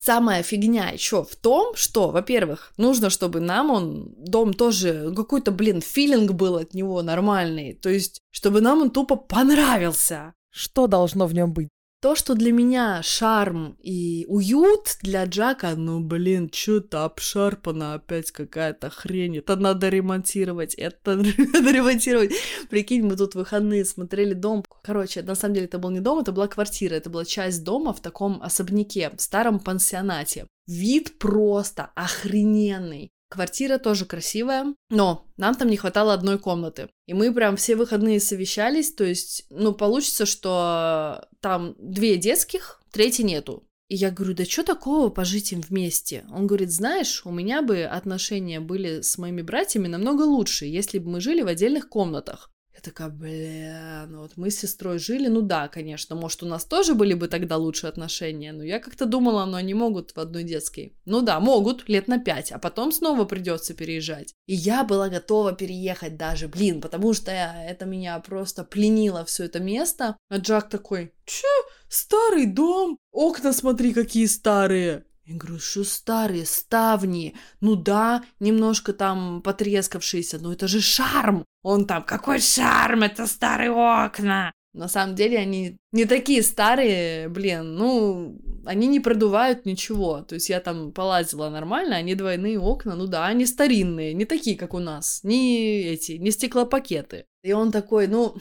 Самая 0.03 0.41
фигня 0.41 0.89
еще 0.89 1.24
в 1.24 1.36
том, 1.36 1.75
что, 1.75 2.10
во-первых, 2.10 2.74
нужно, 2.77 3.12
чтобы 3.12 3.39
нам 3.39 3.70
он, 3.70 4.15
дом 4.17 4.53
тоже, 4.53 5.13
какой-то, 5.15 5.51
блин, 5.51 5.79
филинг 5.79 6.31
был 6.31 6.58
от 6.58 6.74
него 6.74 7.03
нормальный. 7.03 7.74
То 7.74 7.89
есть, 7.89 8.20
чтобы 8.31 8.62
нам 8.62 8.81
он 8.81 8.89
тупо 8.89 9.15
понравился. 9.15 10.34
Что 10.50 10.88
должно 10.88 11.27
в 11.27 11.36
нем 11.36 11.53
быть? 11.53 11.70
То, 12.01 12.15
что 12.15 12.34
для 12.34 12.51
меня 12.51 13.03
шарм 13.03 13.77
и 13.79 14.25
уют 14.27 14.98
для 15.03 15.25
Джака, 15.25 15.75
ну, 15.75 16.00
блин, 16.00 16.50
что-то 16.51 17.05
обшарпано 17.05 17.93
опять 17.93 18.31
какая-то 18.31 18.89
хрень. 18.89 19.38
Это 19.38 19.55
надо 19.55 19.88
ремонтировать, 19.89 20.74
это 20.74 21.15
надо 21.53 21.72
ремонтировать. 21.72 22.31
Прикинь, 22.72 23.03
мы 23.03 23.15
тут 23.15 23.36
выходные 23.36 23.86
смотрели 23.86 24.34
дом. 24.34 24.65
Короче, 24.81 25.22
на 25.22 25.36
самом 25.36 25.53
деле 25.53 25.67
это 25.67 25.77
был 25.77 25.91
не 25.91 26.00
дом, 26.00 26.17
это 26.17 26.31
была 26.31 26.48
квартира. 26.48 26.96
Это 26.96 27.12
была 27.12 27.24
часть 27.24 27.63
дома 27.63 27.93
в 27.93 28.01
таком 28.01 28.41
особняке, 28.41 29.12
в 29.15 29.22
старом 29.22 29.60
пансионате. 29.60 30.48
Вид 30.65 31.20
просто 31.20 31.91
охрененный. 31.93 33.12
Квартира 33.32 33.78
тоже 33.78 34.04
красивая, 34.04 34.76
но 34.90 35.26
нам 35.38 35.56
там 35.56 35.70
не 35.70 35.78
хватало 35.78 36.14
одной 36.14 36.38
комнаты. 36.38 36.90
И 37.08 37.14
мы 37.14 37.34
прям 37.34 37.56
все 37.56 37.78
выходные 37.78 38.20
совещались, 38.20 38.94
то 38.94 39.06
есть, 39.06 39.46
ну, 39.50 39.72
получится, 39.72 40.26
что 40.26 41.30
там 41.40 41.74
две 41.80 42.18
детских, 42.18 42.82
третьей 42.92 43.24
нету. 43.24 43.64
И 43.88 43.96
я 43.96 44.12
говорю, 44.12 44.34
да 44.34 44.44
что 44.44 44.64
такого 44.64 45.10
пожить 45.10 45.54
им 45.54 45.62
вместе? 45.62 46.26
Он 46.30 46.46
говорит, 46.46 46.74
знаешь, 46.74 47.26
у 47.26 47.32
меня 47.32 47.62
бы 47.62 47.84
отношения 47.84 48.60
были 48.60 49.00
с 49.00 49.18
моими 49.18 49.42
братьями 49.42 49.88
намного 49.88 50.24
лучше, 50.24 50.66
если 50.66 51.00
бы 51.00 51.12
мы 51.12 51.22
жили 51.22 51.42
в 51.42 51.48
отдельных 51.48 51.88
комнатах. 51.88 52.52
Я 52.82 52.90
такая, 52.90 53.10
бля, 53.10 54.08
ну 54.10 54.22
вот 54.22 54.38
мы 54.38 54.50
с 54.50 54.58
сестрой 54.58 54.98
жили, 54.98 55.28
ну 55.28 55.42
да, 55.42 55.68
конечно, 55.68 56.16
может, 56.16 56.42
у 56.42 56.48
нас 56.48 56.66
тоже 56.66 56.96
были 56.96 57.14
бы 57.14 57.28
тогда 57.28 57.58
лучшие 57.58 57.90
отношения, 57.90 58.54
но 58.54 58.64
я 58.64 58.80
как-то 58.80 59.06
думала, 59.06 59.46
но 59.46 59.58
они 59.58 59.76
могут 59.76 60.16
в 60.16 60.20
одной 60.20 60.44
детской. 60.44 60.98
Ну 61.06 61.22
да, 61.22 61.40
могут, 61.40 61.88
лет 61.88 62.08
на 62.08 62.18
пять, 62.18 62.52
а 62.52 62.58
потом 62.58 62.92
снова 62.92 63.26
придется 63.26 63.76
переезжать. 63.76 64.34
И 64.48 64.56
я 64.56 64.84
была 64.84 65.10
готова 65.10 65.54
переехать 65.54 66.18
даже, 66.18 66.48
блин, 66.48 66.82
потому 66.82 67.14
что 67.14 67.32
это 67.32 67.86
меня 67.86 68.20
просто 68.20 68.64
пленило 68.64 69.26
все 69.26 69.44
это 69.44 69.60
место. 69.60 70.18
А 70.30 70.38
Джак 70.38 70.68
такой, 70.70 71.14
че, 71.26 71.48
старый 71.88 72.48
дом, 72.48 72.98
окна 73.12 73.54
смотри 73.54 73.94
какие 73.94 74.26
старые. 74.26 75.06
Я 75.25 75.36
говорю, 75.36 75.60
что 75.60 75.84
старые 75.84 76.46
ставни? 76.46 77.36
Ну 77.60 77.75
да, 77.75 78.24
немножко 78.40 78.94
там 78.94 79.42
потрескавшиеся, 79.42 80.40
но 80.40 80.51
это 80.51 80.68
же 80.68 80.82
шарм. 80.82 81.46
Он 81.62 81.86
там, 81.86 82.04
какой 82.04 82.40
шарм, 82.40 83.04
это 83.04 83.28
старые 83.28 83.72
окна. 83.72 84.51
На 84.74 84.88
самом 84.88 85.16
деле 85.16 85.38
они 85.38 85.78
не 85.92 86.06
такие 86.06 86.42
старые, 86.42 87.28
блин, 87.28 87.75
ну, 87.75 88.40
они 88.66 88.88
не 88.88 89.01
продувают 89.01 89.66
ничего. 89.66 90.22
То 90.22 90.36
есть 90.36 90.50
я 90.50 90.62
там 90.62 90.94
полазила 90.94 91.50
нормально, 91.50 91.98
они 91.98 92.16
двойные 92.16 92.58
окна, 92.58 92.96
ну 92.96 93.06
да, 93.06 93.25
они 93.28 93.46
старинные, 93.46 94.13
не 94.13 94.24
такие, 94.25 94.58
как 94.58 94.74
у 94.74 94.80
нас, 94.80 95.22
не 95.24 95.82
эти, 95.84 96.13
не 96.13 96.32
стеклопакеты. 96.32 97.25
И 97.44 97.51
он 97.51 97.72
такой, 97.72 98.08
ну, 98.08 98.36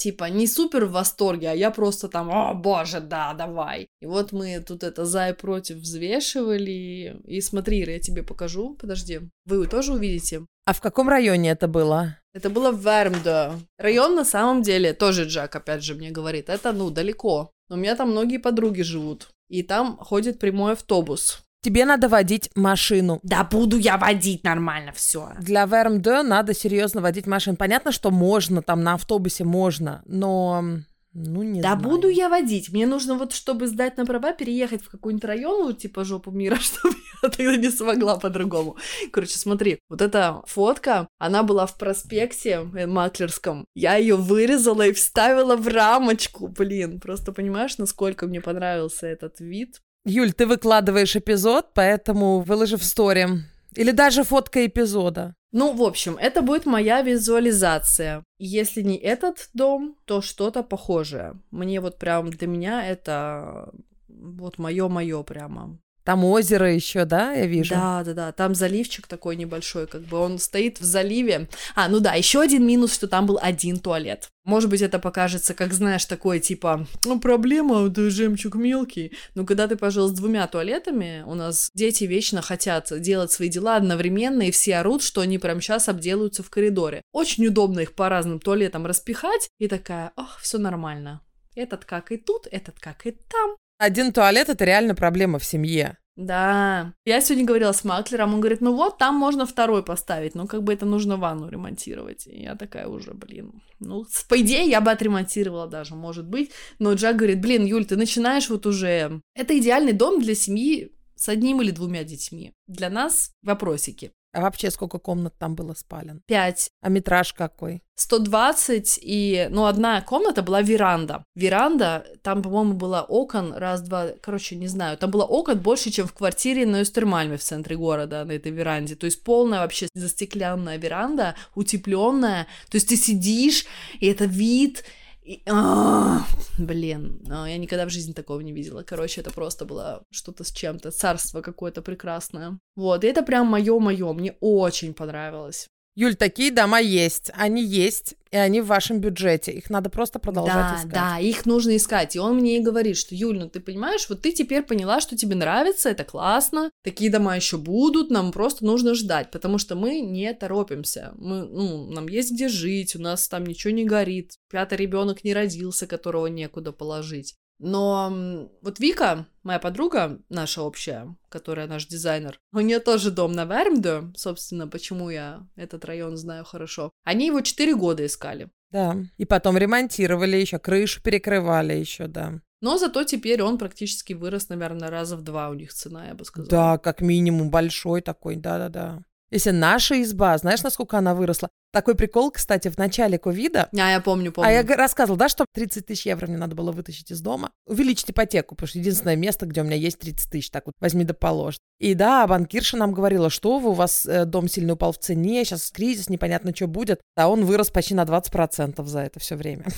типа 0.00 0.30
не 0.30 0.46
супер 0.46 0.86
в 0.86 0.92
восторге, 0.92 1.50
а 1.50 1.54
я 1.54 1.70
просто 1.70 2.08
там, 2.08 2.30
о 2.30 2.54
боже, 2.54 3.00
да, 3.00 3.34
давай. 3.34 3.88
И 4.00 4.06
вот 4.06 4.32
мы 4.32 4.60
тут 4.60 4.82
это 4.82 5.04
за 5.04 5.28
и 5.28 5.32
против 5.34 5.76
взвешивали. 5.76 7.20
И 7.26 7.40
смотри, 7.42 7.82
Ира, 7.82 7.92
я 7.92 8.00
тебе 8.00 8.22
покажу. 8.22 8.76
Подожди, 8.80 9.20
вы 9.44 9.66
тоже 9.66 9.92
увидите. 9.92 10.46
А 10.64 10.72
в 10.72 10.80
каком 10.80 11.08
районе 11.08 11.50
это 11.50 11.68
было? 11.68 12.16
Это 12.32 12.48
было 12.48 12.72
в 12.72 12.82
Вермдо. 12.82 13.60
Район 13.78 14.14
на 14.14 14.24
самом 14.24 14.62
деле, 14.62 14.94
тоже 14.94 15.24
Джак 15.24 15.54
опять 15.56 15.84
же 15.84 15.94
мне 15.94 16.10
говорит, 16.10 16.48
это, 16.48 16.72
ну, 16.72 16.90
далеко. 16.90 17.50
Но 17.68 17.76
у 17.76 17.78
меня 17.78 17.94
там 17.94 18.10
многие 18.10 18.38
подруги 18.38 18.82
живут. 18.82 19.28
И 19.48 19.62
там 19.62 19.98
ходит 19.98 20.38
прямой 20.38 20.72
автобус. 20.72 21.42
Тебе 21.62 21.84
надо 21.84 22.08
водить 22.08 22.50
машину. 22.54 23.20
Да 23.22 23.44
буду 23.44 23.76
я 23.76 23.98
водить 23.98 24.44
нормально 24.44 24.92
все. 24.92 25.32
Для 25.40 25.66
ВРМД 25.66 26.06
надо 26.24 26.54
серьезно 26.54 27.00
водить 27.00 27.26
машину. 27.26 27.56
Понятно, 27.56 27.92
что 27.92 28.10
можно, 28.10 28.62
там 28.62 28.82
на 28.82 28.94
автобусе 28.94 29.44
можно, 29.44 30.02
но 30.06 30.64
ну, 31.12 31.42
не 31.42 31.60
да 31.60 31.76
знаю. 31.76 31.82
буду 31.82 32.08
я 32.08 32.28
водить. 32.28 32.70
Мне 32.72 32.86
нужно 32.86 33.16
вот, 33.16 33.32
чтобы 33.32 33.66
сдать 33.66 33.96
на 33.96 34.06
права, 34.06 34.32
переехать 34.32 34.82
в 34.82 34.90
какой-нибудь 34.90 35.24
район, 35.24 35.66
вот, 35.66 35.78
типа 35.78 36.04
жопу 36.04 36.30
мира, 36.30 36.56
чтобы 36.60 36.94
я 37.22 37.28
тогда 37.28 37.56
не 37.56 37.70
смогла 37.70 38.16
по-другому. 38.16 38.76
Короче, 39.12 39.36
смотри, 39.36 39.80
вот 39.88 40.02
эта 40.02 40.42
фотка, 40.46 41.08
она 41.18 41.42
была 41.42 41.66
в 41.66 41.76
проспекте 41.78 42.66
э, 42.74 42.86
маклерском. 42.86 43.64
Я 43.74 43.96
ее 43.96 44.14
вырезала 44.16 44.86
и 44.86 44.92
вставила 44.92 45.56
в 45.56 45.66
рамочку. 45.66 46.46
Блин, 46.46 47.00
просто 47.00 47.32
понимаешь, 47.32 47.76
насколько 47.78 48.26
мне 48.26 48.40
понравился 48.40 49.06
этот 49.08 49.40
вид. 49.40 49.80
Юль, 50.04 50.32
ты 50.32 50.46
выкладываешь 50.46 51.16
эпизод, 51.16 51.74
поэтому 51.74 52.40
выложи 52.40 52.76
в 52.76 52.84
стори. 52.84 53.26
Или 53.74 53.90
даже 53.92 54.24
фотка 54.24 54.66
эпизода. 54.66 55.34
Ну, 55.52 55.72
в 55.72 55.82
общем, 55.82 56.16
это 56.16 56.42
будет 56.42 56.64
моя 56.66 57.02
визуализация. 57.02 58.24
Если 58.38 58.82
не 58.82 58.96
этот 58.96 59.50
дом, 59.52 59.96
то 60.04 60.22
что-то 60.22 60.62
похожее. 60.62 61.34
Мне 61.50 61.80
вот 61.80 61.98
прям 61.98 62.30
для 62.30 62.46
меня 62.46 62.86
это 62.86 63.72
вот 64.08 64.58
мое-мое 64.58 65.22
прямо. 65.22 65.78
Там 66.04 66.24
озеро 66.24 66.72
еще, 66.72 67.04
да, 67.04 67.32
я 67.32 67.46
вижу? 67.46 67.74
Да, 67.74 68.02
да, 68.04 68.14
да. 68.14 68.32
Там 68.32 68.54
заливчик 68.54 69.06
такой 69.06 69.36
небольшой, 69.36 69.86
как 69.86 70.02
бы 70.02 70.18
он 70.18 70.38
стоит 70.38 70.80
в 70.80 70.84
заливе. 70.84 71.48
А, 71.74 71.88
ну 71.88 72.00
да, 72.00 72.14
еще 72.14 72.40
один 72.40 72.66
минус, 72.66 72.94
что 72.94 73.06
там 73.06 73.26
был 73.26 73.38
один 73.40 73.78
туалет. 73.78 74.28
Может 74.44 74.70
быть, 74.70 74.80
это 74.80 74.98
покажется, 74.98 75.52
как 75.52 75.74
знаешь, 75.74 76.06
такой 76.06 76.40
типа, 76.40 76.86
ну, 77.04 77.20
проблема, 77.20 77.86
это 77.86 78.08
жемчуг 78.08 78.54
мелкий. 78.54 79.12
Но 79.34 79.44
когда 79.44 79.68
ты 79.68 79.76
пожил 79.76 80.08
с 80.08 80.12
двумя 80.12 80.46
туалетами, 80.46 81.22
у 81.26 81.34
нас 81.34 81.70
дети 81.74 82.04
вечно 82.04 82.40
хотят 82.40 82.90
делать 83.00 83.30
свои 83.30 83.48
дела 83.48 83.76
одновременно, 83.76 84.42
и 84.42 84.50
все 84.50 84.76
орут, 84.76 85.02
что 85.02 85.20
они 85.20 85.38
прям 85.38 85.60
сейчас 85.60 85.88
обделаются 85.88 86.42
в 86.42 86.48
коридоре. 86.50 87.02
Очень 87.12 87.46
удобно 87.46 87.80
их 87.80 87.94
по 87.94 88.08
разным 88.08 88.40
туалетам 88.40 88.86
распихать, 88.86 89.50
и 89.58 89.68
такая, 89.68 90.12
ох, 90.16 90.38
все 90.40 90.56
нормально. 90.56 91.20
Этот 91.54 91.84
как 91.84 92.10
и 92.10 92.16
тут, 92.16 92.46
этот 92.50 92.80
как 92.80 93.06
и 93.06 93.10
там. 93.10 93.56
Один 93.80 94.12
туалет— 94.12 94.48
это 94.50 94.66
реально 94.66 94.94
проблема 94.94 95.38
в 95.38 95.44
семье. 95.44 95.96
Да. 96.14 96.92
Я 97.06 97.22
сегодня 97.22 97.46
говорила 97.46 97.72
с 97.72 97.82
маклером, 97.82 98.34
он 98.34 98.40
говорит, 98.40 98.60
ну 98.60 98.74
вот, 98.74 98.98
там 98.98 99.14
можно 99.14 99.46
второй 99.46 99.82
поставить, 99.82 100.34
ну 100.34 100.46
как 100.46 100.62
бы 100.64 100.74
это 100.74 100.84
нужно 100.84 101.16
ванну 101.16 101.48
ремонтировать. 101.48 102.26
И 102.26 102.42
я 102.42 102.56
такая 102.56 102.88
уже, 102.88 103.14
блин, 103.14 103.62
ну, 103.78 104.04
по 104.28 104.38
идее, 104.38 104.68
я 104.68 104.82
бы 104.82 104.90
отремонтировала 104.90 105.66
даже, 105.66 105.94
может 105.94 106.28
быть. 106.28 106.50
Но 106.78 106.92
Джак 106.92 107.16
говорит, 107.16 107.40
блин, 107.40 107.64
Юль, 107.64 107.86
ты 107.86 107.96
начинаешь 107.96 108.50
вот 108.50 108.66
уже... 108.66 109.22
Это 109.34 109.58
идеальный 109.58 109.94
дом 109.94 110.20
для 110.20 110.34
семьи 110.34 110.92
с 111.16 111.30
одним 111.30 111.62
или 111.62 111.70
двумя 111.70 112.04
детьми. 112.04 112.52
Для 112.66 112.90
нас 112.90 113.32
вопросики. 113.42 114.12
А 114.32 114.42
вообще 114.42 114.70
сколько 114.70 114.98
комнат 114.98 115.34
там 115.38 115.54
было 115.54 115.74
спален? 115.74 116.22
Пять. 116.26 116.70
А 116.80 116.88
метраж 116.88 117.32
какой? 117.32 117.82
120, 117.96 118.98
и, 119.02 119.48
ну, 119.50 119.66
одна 119.66 120.00
комната 120.00 120.42
была 120.42 120.62
веранда. 120.62 121.24
Веранда, 121.34 122.06
там, 122.22 122.42
по-моему, 122.42 122.74
было 122.74 123.02
окон, 123.02 123.52
раз-два, 123.52 124.08
короче, 124.22 124.56
не 124.56 124.68
знаю, 124.68 124.96
там 124.96 125.10
было 125.10 125.24
окон 125.24 125.58
больше, 125.58 125.90
чем 125.90 126.06
в 126.06 126.14
квартире 126.14 126.64
на 126.64 126.78
Юстермальме 126.78 127.36
в 127.36 127.42
центре 127.42 127.76
города, 127.76 128.24
на 128.24 128.32
этой 128.32 128.52
веранде. 128.52 128.94
То 128.94 129.04
есть 129.04 129.22
полная 129.22 129.60
вообще 129.60 129.88
застекленная 129.94 130.78
веранда, 130.78 131.34
утепленная. 131.54 132.46
То 132.70 132.76
есть 132.76 132.88
ты 132.88 132.96
сидишь, 132.96 133.66
и 133.98 134.06
это 134.06 134.24
вид, 134.24 134.84
и, 135.22 135.42
а, 135.46 136.24
блин, 136.58 137.22
а, 137.30 137.48
я 137.48 137.58
никогда 137.58 137.86
в 137.86 137.90
жизни 137.90 138.12
такого 138.12 138.40
не 138.40 138.52
видела. 138.52 138.82
Короче, 138.82 139.20
это 139.20 139.30
просто 139.30 139.64
было 139.64 140.02
что-то 140.10 140.44
с 140.44 140.50
чем-то, 140.52 140.90
царство 140.90 141.42
какое-то 141.42 141.82
прекрасное. 141.82 142.58
Вот, 142.74 143.04
и 143.04 143.06
это 143.06 143.22
прям 143.22 143.46
мое-мое, 143.46 144.12
мне 144.12 144.36
очень 144.40 144.94
понравилось. 144.94 145.68
Юль, 145.96 146.14
такие 146.14 146.52
дома 146.52 146.80
есть, 146.80 147.30
они 147.34 147.64
есть, 147.64 148.14
и 148.30 148.36
они 148.36 148.60
в 148.60 148.66
вашем 148.66 149.00
бюджете. 149.00 149.50
Их 149.50 149.70
надо 149.70 149.90
просто 149.90 150.20
продолжать 150.20 150.54
да, 150.54 150.76
искать. 150.76 150.92
Да, 150.92 151.18
их 151.18 151.46
нужно 151.46 151.76
искать. 151.76 152.14
И 152.14 152.20
он 152.20 152.36
мне 152.36 152.58
и 152.58 152.62
говорит, 152.62 152.96
что, 152.96 153.14
Юль, 153.14 153.38
ну 153.38 153.48
ты 153.48 153.58
понимаешь, 153.58 154.08
вот 154.08 154.22
ты 154.22 154.30
теперь 154.30 154.62
поняла, 154.62 155.00
что 155.00 155.16
тебе 155.16 155.34
нравится, 155.34 155.90
это 155.90 156.04
классно, 156.04 156.70
такие 156.84 157.10
дома 157.10 157.34
еще 157.34 157.58
будут, 157.58 158.10
нам 158.10 158.30
просто 158.30 158.64
нужно 158.64 158.94
ждать, 158.94 159.30
потому 159.32 159.58
что 159.58 159.74
мы 159.74 160.00
не 160.00 160.32
торопимся. 160.32 161.12
Мы, 161.18 161.44
ну, 161.44 161.90
нам 161.90 162.06
есть 162.06 162.32
где 162.32 162.48
жить, 162.48 162.94
у 162.94 163.00
нас 163.00 163.28
там 163.28 163.44
ничего 163.44 163.72
не 163.72 163.84
горит, 163.84 164.34
пятый 164.48 164.78
ребенок 164.78 165.24
не 165.24 165.34
родился, 165.34 165.88
которого 165.88 166.28
некуда 166.28 166.72
положить. 166.72 167.34
Но 167.60 168.48
вот 168.62 168.80
Вика, 168.80 169.26
моя 169.42 169.58
подруга, 169.58 170.18
наша 170.30 170.62
общая, 170.62 171.14
которая 171.28 171.66
наш 171.66 171.86
дизайнер, 171.86 172.40
у 172.52 172.60
нее 172.60 172.80
тоже 172.80 173.10
дом 173.10 173.32
на 173.32 173.44
Вермде, 173.44 174.10
собственно, 174.16 174.66
почему 174.66 175.10
я 175.10 175.46
этот 175.56 175.84
район 175.84 176.16
знаю 176.16 176.44
хорошо. 176.44 176.90
Они 177.04 177.26
его 177.26 177.42
4 177.42 177.74
года 177.76 178.04
искали. 178.06 178.48
Да, 178.70 178.96
и 179.18 179.24
потом 179.26 179.58
ремонтировали 179.58 180.36
еще, 180.36 180.58
крышу 180.58 181.02
перекрывали 181.02 181.74
еще, 181.74 182.06
да. 182.06 182.40
Но 182.62 182.78
зато 182.78 183.04
теперь 183.04 183.42
он 183.42 183.58
практически 183.58 184.12
вырос, 184.12 184.48
наверное, 184.48 184.90
раза 184.90 185.16
в 185.16 185.22
два 185.22 185.48
у 185.50 185.54
них 185.54 185.72
цена, 185.72 186.08
я 186.08 186.14
бы 186.14 186.24
сказала. 186.24 186.50
Да, 186.50 186.78
как 186.78 187.00
минимум 187.00 187.50
большой 187.50 188.00
такой, 188.00 188.36
да-да-да. 188.36 189.02
Если 189.30 189.50
наша 189.50 190.02
изба, 190.02 190.36
знаешь, 190.38 190.62
насколько 190.62 190.98
она 190.98 191.14
выросла? 191.14 191.48
Такой 191.72 191.94
прикол, 191.94 192.32
кстати, 192.32 192.68
в 192.68 192.76
начале 192.78 193.16
ковида. 193.16 193.68
А, 193.72 193.90
я 193.90 194.00
помню, 194.00 194.32
помню. 194.32 194.48
А 194.48 194.52
я 194.52 194.62
рассказывала, 194.76 195.18
да, 195.18 195.28
что 195.28 195.44
30 195.54 195.86
тысяч 195.86 196.06
евро 196.06 196.26
мне 196.26 196.36
надо 196.36 196.56
было 196.56 196.72
вытащить 196.72 197.12
из 197.12 197.20
дома. 197.20 197.52
Увеличить 197.66 198.10
ипотеку, 198.10 198.56
потому 198.56 198.68
что 198.68 198.78
единственное 198.78 199.14
место, 199.14 199.46
где 199.46 199.60
у 199.60 199.64
меня 199.64 199.76
есть 199.76 199.98
30 200.00 200.30
тысяч, 200.30 200.50
так 200.50 200.66
вот 200.66 200.74
возьми 200.80 201.04
да 201.04 201.14
положь. 201.14 201.58
И 201.78 201.94
да, 201.94 202.26
банкирша 202.26 202.76
нам 202.76 202.92
говорила, 202.92 203.30
что 203.30 203.60
вы, 203.60 203.70
у 203.70 203.74
вас 203.74 204.04
э, 204.04 204.24
дом 204.24 204.48
сильно 204.48 204.72
упал 204.72 204.92
в 204.92 204.98
цене, 204.98 205.44
сейчас 205.44 205.70
кризис, 205.70 206.08
непонятно, 206.08 206.54
что 206.54 206.66
будет. 206.66 207.00
А 207.16 207.28
он 207.28 207.44
вырос 207.44 207.70
почти 207.70 207.94
на 207.94 208.02
20% 208.02 208.84
за 208.84 209.00
это 209.00 209.20
все 209.20 209.36
время. 209.36 209.66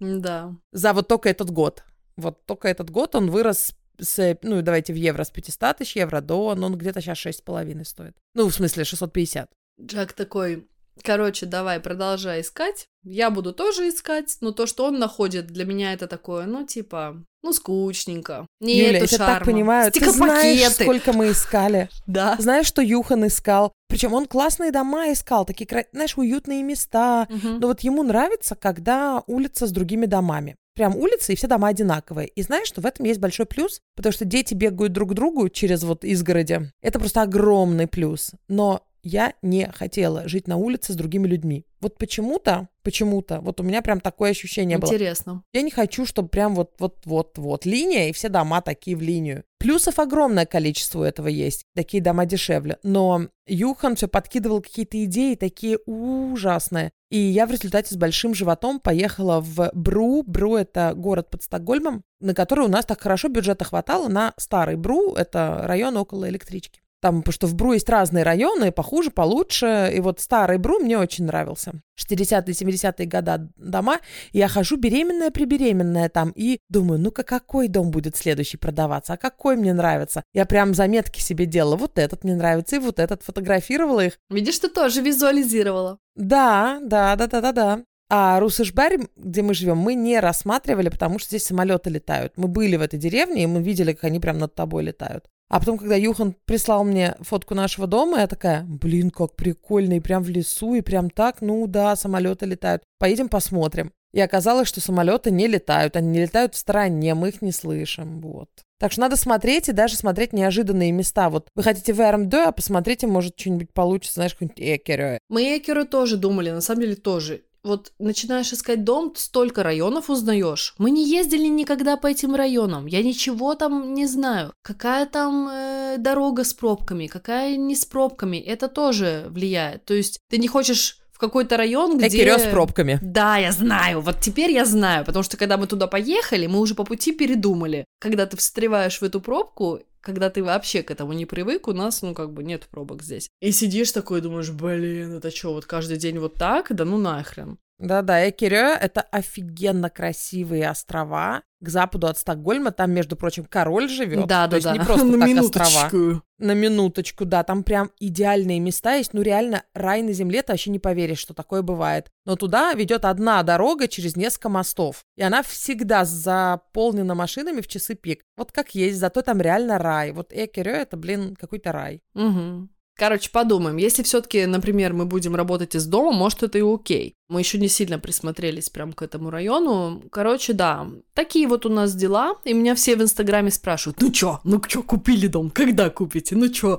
Да. 0.00 0.52
За 0.72 0.92
вот 0.92 1.06
только 1.06 1.28
этот 1.28 1.50
год. 1.50 1.84
Вот 2.16 2.44
только 2.46 2.66
этот 2.68 2.90
год 2.90 3.14
он 3.14 3.30
вырос 3.30 3.74
с, 3.98 4.38
ну, 4.42 4.62
давайте 4.62 4.92
в 4.92 4.96
евро, 4.96 5.24
с 5.24 5.30
500 5.30 5.78
тысяч 5.78 5.96
евро 5.96 6.20
до, 6.20 6.54
ну, 6.54 6.66
он 6.66 6.76
где-то 6.76 7.00
сейчас 7.00 7.18
6,5 7.18 7.84
стоит. 7.84 8.16
Ну, 8.34 8.48
в 8.48 8.54
смысле, 8.54 8.84
650. 8.84 9.50
Джек 9.80 10.12
такой, 10.12 10.66
короче, 11.02 11.46
давай, 11.46 11.80
продолжай 11.80 12.40
искать. 12.40 12.86
Я 13.04 13.30
буду 13.30 13.52
тоже 13.52 13.88
искать, 13.88 14.36
но 14.40 14.52
то, 14.52 14.66
что 14.66 14.86
он 14.86 14.98
находит, 14.98 15.46
для 15.46 15.64
меня 15.64 15.92
это 15.92 16.06
такое, 16.06 16.46
ну, 16.46 16.66
типа, 16.66 17.22
ну, 17.42 17.52
скучненько. 17.52 18.46
Не 18.60 18.78
Юля, 18.78 18.98
я 19.00 19.06
тебя 19.06 19.26
так 19.26 19.44
понимаю, 19.44 19.92
ты 19.92 20.10
знаешь, 20.10 20.72
сколько 20.72 21.12
мы 21.12 21.30
искали. 21.30 21.88
Да. 22.06 22.36
Знаешь, 22.38 22.66
что 22.66 22.82
Юхан 22.82 23.26
искал? 23.26 23.72
Причем 23.88 24.14
он 24.14 24.26
классные 24.26 24.72
дома 24.72 25.12
искал, 25.12 25.44
такие, 25.44 25.86
знаешь, 25.92 26.16
уютные 26.16 26.62
места. 26.62 27.28
Но 27.42 27.68
вот 27.68 27.80
ему 27.80 28.02
нравится, 28.02 28.54
когда 28.54 29.22
улица 29.26 29.66
с 29.66 29.70
другими 29.70 30.06
домами 30.06 30.56
прям 30.74 30.96
улица, 30.96 31.32
и 31.32 31.36
все 31.36 31.46
дома 31.46 31.68
одинаковые. 31.68 32.28
И 32.28 32.42
знаешь, 32.42 32.68
что 32.68 32.80
в 32.80 32.86
этом 32.86 33.06
есть 33.06 33.20
большой 33.20 33.46
плюс, 33.46 33.80
потому 33.96 34.12
что 34.12 34.24
дети 34.24 34.54
бегают 34.54 34.92
друг 34.92 35.10
к 35.10 35.14
другу 35.14 35.48
через 35.48 35.82
вот 35.82 36.04
изгороди. 36.04 36.72
Это 36.82 36.98
просто 36.98 37.22
огромный 37.22 37.86
плюс. 37.86 38.32
Но 38.48 38.82
я 39.04 39.34
не 39.42 39.70
хотела 39.72 40.26
жить 40.26 40.48
на 40.48 40.56
улице 40.56 40.92
с 40.92 40.96
другими 40.96 41.28
людьми. 41.28 41.66
Вот 41.80 41.98
почему-то, 41.98 42.68
почему-то, 42.82 43.40
вот 43.40 43.60
у 43.60 43.62
меня 43.62 43.82
прям 43.82 44.00
такое 44.00 44.30
ощущение 44.30 44.76
Интересно. 44.76 44.88
было. 44.88 44.96
Интересно. 44.96 45.44
Я 45.52 45.62
не 45.62 45.70
хочу, 45.70 46.06
чтобы 46.06 46.28
прям 46.28 46.54
вот-вот-вот-вот 46.54 47.66
линия, 47.66 48.08
и 48.08 48.12
все 48.12 48.30
дома 48.30 48.62
такие 48.62 48.96
в 48.96 49.02
линию. 49.02 49.44
Плюсов 49.58 49.98
огромное 49.98 50.46
количество 50.46 51.00
у 51.00 51.02
этого 51.02 51.28
есть. 51.28 51.64
Такие 51.74 52.02
дома 52.02 52.24
дешевле. 52.24 52.78
Но 52.82 53.28
Юхан 53.46 53.96
все 53.96 54.08
подкидывал 54.08 54.62
какие-то 54.62 55.02
идеи 55.04 55.34
такие 55.34 55.78
ужасные. 55.86 56.90
И 57.10 57.18
я 57.18 57.46
в 57.46 57.50
результате 57.50 57.94
с 57.94 57.96
большим 57.96 58.34
животом 58.34 58.80
поехала 58.80 59.40
в 59.40 59.70
Бру. 59.74 60.22
Бру— 60.22 60.56
это 60.56 60.94
город 60.94 61.30
под 61.30 61.42
Стокгольмом, 61.42 62.02
на 62.20 62.34
который 62.34 62.64
у 62.64 62.68
нас 62.68 62.86
так 62.86 63.00
хорошо 63.00 63.28
бюджета 63.28 63.64
хватало 63.64 64.08
на 64.08 64.34
старый 64.36 64.76
Бру. 64.76 65.14
Это 65.14 65.62
район 65.64 65.96
около 65.96 66.28
электрички. 66.28 66.80
Там, 67.04 67.20
потому 67.20 67.34
что 67.34 67.46
в 67.46 67.54
Бру 67.54 67.74
есть 67.74 67.90
разные 67.90 68.24
районы, 68.24 68.72
похуже, 68.72 69.10
получше. 69.10 69.92
И 69.94 70.00
вот 70.00 70.20
старый 70.20 70.56
Бру 70.56 70.78
мне 70.78 70.96
очень 70.96 71.26
нравился. 71.26 71.82
60-е, 72.00 72.54
70-е 72.54 73.06
года 73.06 73.50
дома. 73.56 73.98
Я 74.32 74.48
хожу 74.48 74.78
беременная-прибеременная 74.78 76.08
там 76.08 76.32
и 76.34 76.60
думаю, 76.70 76.98
ну-ка, 76.98 77.22
какой 77.22 77.68
дом 77.68 77.90
будет 77.90 78.16
следующий 78.16 78.56
продаваться, 78.56 79.12
а 79.12 79.16
какой 79.18 79.56
мне 79.56 79.74
нравится. 79.74 80.22
Я 80.32 80.46
прям 80.46 80.72
заметки 80.72 81.20
себе 81.20 81.44
делала. 81.44 81.76
Вот 81.76 81.98
этот 81.98 82.24
мне 82.24 82.36
нравится, 82.36 82.76
и 82.76 82.78
вот 82.78 82.98
этот. 82.98 83.22
Фотографировала 83.22 84.06
их. 84.06 84.18
Видишь, 84.30 84.60
ты 84.60 84.70
тоже 84.70 85.02
визуализировала. 85.02 85.98
Да, 86.16 86.80
да, 86.80 87.16
да, 87.16 87.26
да, 87.26 87.40
да, 87.42 87.52
да. 87.52 87.82
А 88.08 88.40
Русышбарь, 88.40 89.00
где 89.16 89.42
мы 89.42 89.52
живем, 89.52 89.76
мы 89.76 89.94
не 89.94 90.20
рассматривали, 90.20 90.88
потому 90.88 91.18
что 91.18 91.28
здесь 91.28 91.44
самолеты 91.44 91.90
летают. 91.90 92.32
Мы 92.36 92.48
были 92.48 92.76
в 92.76 92.80
этой 92.80 92.98
деревне, 92.98 93.42
и 93.42 93.46
мы 93.46 93.62
видели, 93.62 93.92
как 93.92 94.04
они 94.04 94.20
прям 94.20 94.38
над 94.38 94.54
тобой 94.54 94.84
летают. 94.84 95.26
А 95.48 95.60
потом, 95.60 95.78
когда 95.78 95.94
Юхан 95.94 96.34
прислал 96.46 96.84
мне 96.84 97.16
фотку 97.20 97.54
нашего 97.54 97.86
дома, 97.86 98.20
я 98.20 98.26
такая, 98.26 98.64
блин, 98.64 99.10
как 99.10 99.36
прикольно, 99.36 99.94
и 99.94 100.00
прям 100.00 100.22
в 100.22 100.28
лесу, 100.28 100.74
и 100.74 100.80
прям 100.80 101.10
так, 101.10 101.42
ну 101.42 101.66
да, 101.66 101.96
самолеты 101.96 102.46
летают. 102.46 102.82
Поедем 102.98 103.28
посмотрим. 103.28 103.92
И 104.12 104.20
оказалось, 104.20 104.68
что 104.68 104.80
самолеты 104.80 105.32
не 105.32 105.48
летают, 105.48 105.96
они 105.96 106.08
не 106.08 106.22
летают 106.22 106.54
в 106.54 106.58
стороне, 106.58 107.14
мы 107.14 107.30
их 107.30 107.42
не 107.42 107.50
слышим, 107.50 108.20
вот. 108.20 108.48
Так 108.78 108.92
что 108.92 109.00
надо 109.00 109.16
смотреть 109.16 109.68
и 109.68 109.72
даже 109.72 109.96
смотреть 109.96 110.32
неожиданные 110.32 110.92
места. 110.92 111.30
Вот 111.30 111.48
вы 111.56 111.62
хотите 111.64 111.92
в 111.92 111.98
РМД, 112.00 112.34
а 112.34 112.52
посмотрите, 112.52 113.06
может, 113.08 113.38
что-нибудь 113.38 113.72
получится, 113.72 114.14
знаешь, 114.14 114.34
какой-нибудь 114.34 114.60
Экерё. 114.60 115.18
Мы 115.28 115.58
Экеру 115.58 115.84
тоже 115.84 116.16
думали, 116.16 116.50
на 116.50 116.60
самом 116.60 116.82
деле 116.82 116.94
тоже. 116.94 117.42
Вот 117.64 117.92
начинаешь 117.98 118.52
искать 118.52 118.84
дом, 118.84 119.14
столько 119.16 119.62
районов 119.62 120.10
узнаешь. 120.10 120.74
Мы 120.78 120.90
не 120.90 121.08
ездили 121.08 121.46
никогда 121.46 121.96
по 121.96 122.06
этим 122.06 122.34
районам. 122.34 122.86
Я 122.86 123.02
ничего 123.02 123.54
там 123.54 123.94
не 123.94 124.06
знаю. 124.06 124.52
Какая 124.62 125.06
там 125.06 125.48
э, 125.50 125.96
дорога 125.98 126.44
с 126.44 126.52
пробками, 126.52 127.06
какая 127.06 127.56
не 127.56 127.74
с 127.74 127.86
пробками. 127.86 128.36
Это 128.36 128.68
тоже 128.68 129.26
влияет. 129.28 129.86
То 129.86 129.94
есть 129.94 130.20
ты 130.28 130.36
не 130.36 130.46
хочешь 130.46 130.98
в 131.10 131.18
какой-то 131.18 131.56
район, 131.56 131.96
где... 131.96 132.08
Экерё 132.08 132.38
с 132.38 132.50
пробками. 132.50 132.98
Да, 133.00 133.38
я 133.38 133.52
знаю. 133.52 134.00
Вот 134.00 134.20
теперь 134.20 134.50
я 134.50 134.64
знаю, 134.64 135.04
потому 135.04 135.22
что 135.22 135.36
когда 135.36 135.56
мы 135.56 135.66
туда 135.66 135.86
поехали, 135.86 136.46
мы 136.46 136.58
уже 136.58 136.74
по 136.74 136.84
пути 136.84 137.12
передумали. 137.12 137.84
Когда 138.00 138.26
ты 138.26 138.36
встреваешь 138.36 139.00
в 139.00 139.04
эту 139.04 139.20
пробку, 139.20 139.80
когда 140.04 140.30
ты 140.30 140.44
вообще 140.44 140.82
к 140.82 140.90
этому 140.90 141.12
не 141.12 141.26
привык, 141.26 141.66
у 141.68 141.72
нас, 141.72 142.02
ну, 142.02 142.14
как 142.14 142.32
бы 142.32 142.44
нет 142.44 142.66
пробок 142.70 143.02
здесь. 143.02 143.30
И 143.40 143.50
сидишь 143.50 143.92
такой, 143.92 144.20
думаешь, 144.20 144.50
блин, 144.50 145.14
это 145.14 145.30
что, 145.30 145.54
вот 145.54 145.64
каждый 145.64 145.96
день 145.96 146.18
вот 146.18 146.34
так? 146.34 146.74
Да 146.74 146.84
ну 146.84 146.98
нахрен. 146.98 147.58
Да-да, 147.78 148.28
Экерё— 148.28 148.74
это 148.80 149.00
офигенно 149.00 149.90
красивые 149.90 150.68
острова. 150.68 151.42
К 151.60 151.68
западу 151.68 152.06
от 152.08 152.18
Стокгольма, 152.18 152.72
там, 152.72 152.92
между 152.92 153.16
прочим, 153.16 153.46
король 153.46 153.88
живет. 153.88 154.26
Да, 154.26 154.44
То 154.44 154.50
да, 154.50 154.56
есть 154.56 154.66
да. 154.66 154.72
не 154.72 154.78
просто 154.84 155.04
На 155.04 155.26
так 155.26 155.44
острова. 155.44 156.22
На 156.38 156.52
минуточку, 156.52 157.24
да, 157.24 157.42
там 157.42 157.62
прям 157.62 157.90
идеальные 157.98 158.60
места 158.60 158.94
есть. 158.94 159.14
Ну, 159.14 159.22
реально, 159.22 159.64
рай 159.72 160.02
на 160.02 160.12
земле, 160.12 160.42
ты 160.42 160.52
вообще 160.52 160.70
не 160.70 160.78
поверишь, 160.78 161.18
что 161.18 161.32
такое 161.32 161.62
бывает. 161.62 162.10
Но 162.26 162.36
туда 162.36 162.74
ведет 162.74 163.04
одна 163.04 163.42
дорога 163.42 163.88
через 163.88 164.14
несколько 164.14 164.48
мостов. 164.50 165.04
И 165.16 165.22
она 165.22 165.42
всегда 165.42 166.04
заполнена 166.04 167.14
машинами 167.14 167.60
в 167.60 167.66
часы 167.66 167.94
пик. 167.94 168.22
Вот 168.36 168.52
как 168.52 168.74
есть, 168.74 168.98
зато 168.98 169.22
там 169.22 169.40
реально 169.40 169.78
рай. 169.78 170.12
Вот 170.12 170.32
Экерё— 170.32 170.72
это, 170.74 170.96
блин, 170.96 171.34
какой-то 171.34 171.72
рай. 171.72 172.02
Мгм. 172.14 172.70
Короче, 172.96 173.30
подумаем. 173.30 173.76
Если 173.76 174.04
все-таки, 174.04 174.46
например, 174.46 174.92
мы 174.92 175.04
будем 175.04 175.34
работать 175.34 175.74
из 175.74 175.84
дома, 175.86 176.12
может, 176.12 176.44
это 176.44 176.58
и 176.58 176.62
окей. 176.62 177.14
Мы 177.28 177.40
еще 177.40 177.58
не 177.58 177.68
сильно 177.68 177.98
присмотрелись 177.98 178.70
прям 178.70 178.92
к 178.92 179.02
этому 179.02 179.30
району. 179.30 180.02
Короче, 180.12 180.52
да, 180.52 180.86
такие 181.12 181.48
вот 181.48 181.66
у 181.66 181.68
нас 181.68 181.94
дела. 181.94 182.36
И 182.44 182.52
меня 182.52 182.76
все 182.76 182.94
в 182.94 183.02
Инстаграме 183.02 183.50
спрашивают, 183.50 184.00
ну 184.00 184.12
чё, 184.12 184.40
ну 184.44 184.60
чё, 184.60 184.82
купили 184.84 185.26
дом, 185.26 185.50
когда 185.50 185.90
купите, 185.90 186.36
ну 186.36 186.48
чё? 186.48 186.78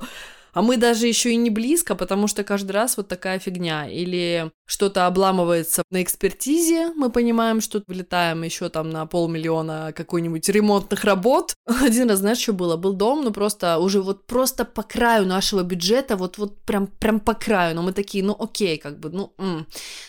А 0.56 0.62
мы 0.62 0.78
даже 0.78 1.06
еще 1.06 1.32
и 1.32 1.36
не 1.36 1.50
близко, 1.50 1.94
потому 1.94 2.28
что 2.28 2.42
каждый 2.42 2.72
раз 2.72 2.96
вот 2.96 3.08
такая 3.08 3.38
фигня. 3.38 3.90
Или 3.90 4.50
что-то 4.66 5.04
обламывается 5.04 5.82
на 5.90 6.02
экспертизе, 6.02 6.94
мы 6.96 7.10
понимаем, 7.10 7.60
что 7.60 7.82
влетаем 7.86 8.42
еще 8.42 8.70
там 8.70 8.88
на 8.88 9.04
полмиллиона 9.04 9.92
какой-нибудь 9.94 10.48
ремонтных 10.48 11.04
работ. 11.04 11.52
Один 11.66 12.08
раз, 12.08 12.20
знаешь, 12.20 12.38
что 12.38 12.54
было? 12.54 12.78
Был 12.78 12.94
дом, 12.94 13.22
ну 13.22 13.32
просто 13.32 13.76
уже 13.76 14.00
вот 14.00 14.26
просто 14.26 14.64
по 14.64 14.82
краю 14.82 15.26
нашего 15.26 15.62
бюджета, 15.62 16.16
вот, 16.16 16.38
вот 16.38 16.56
прям, 16.62 16.86
прям 16.86 17.20
по 17.20 17.34
краю. 17.34 17.74
Но 17.74 17.82
мы 17.82 17.92
такие, 17.92 18.24
ну 18.24 18.34
окей, 18.38 18.78
как 18.78 18.98
бы, 18.98 19.10
ну... 19.10 19.34
м. 19.36 19.66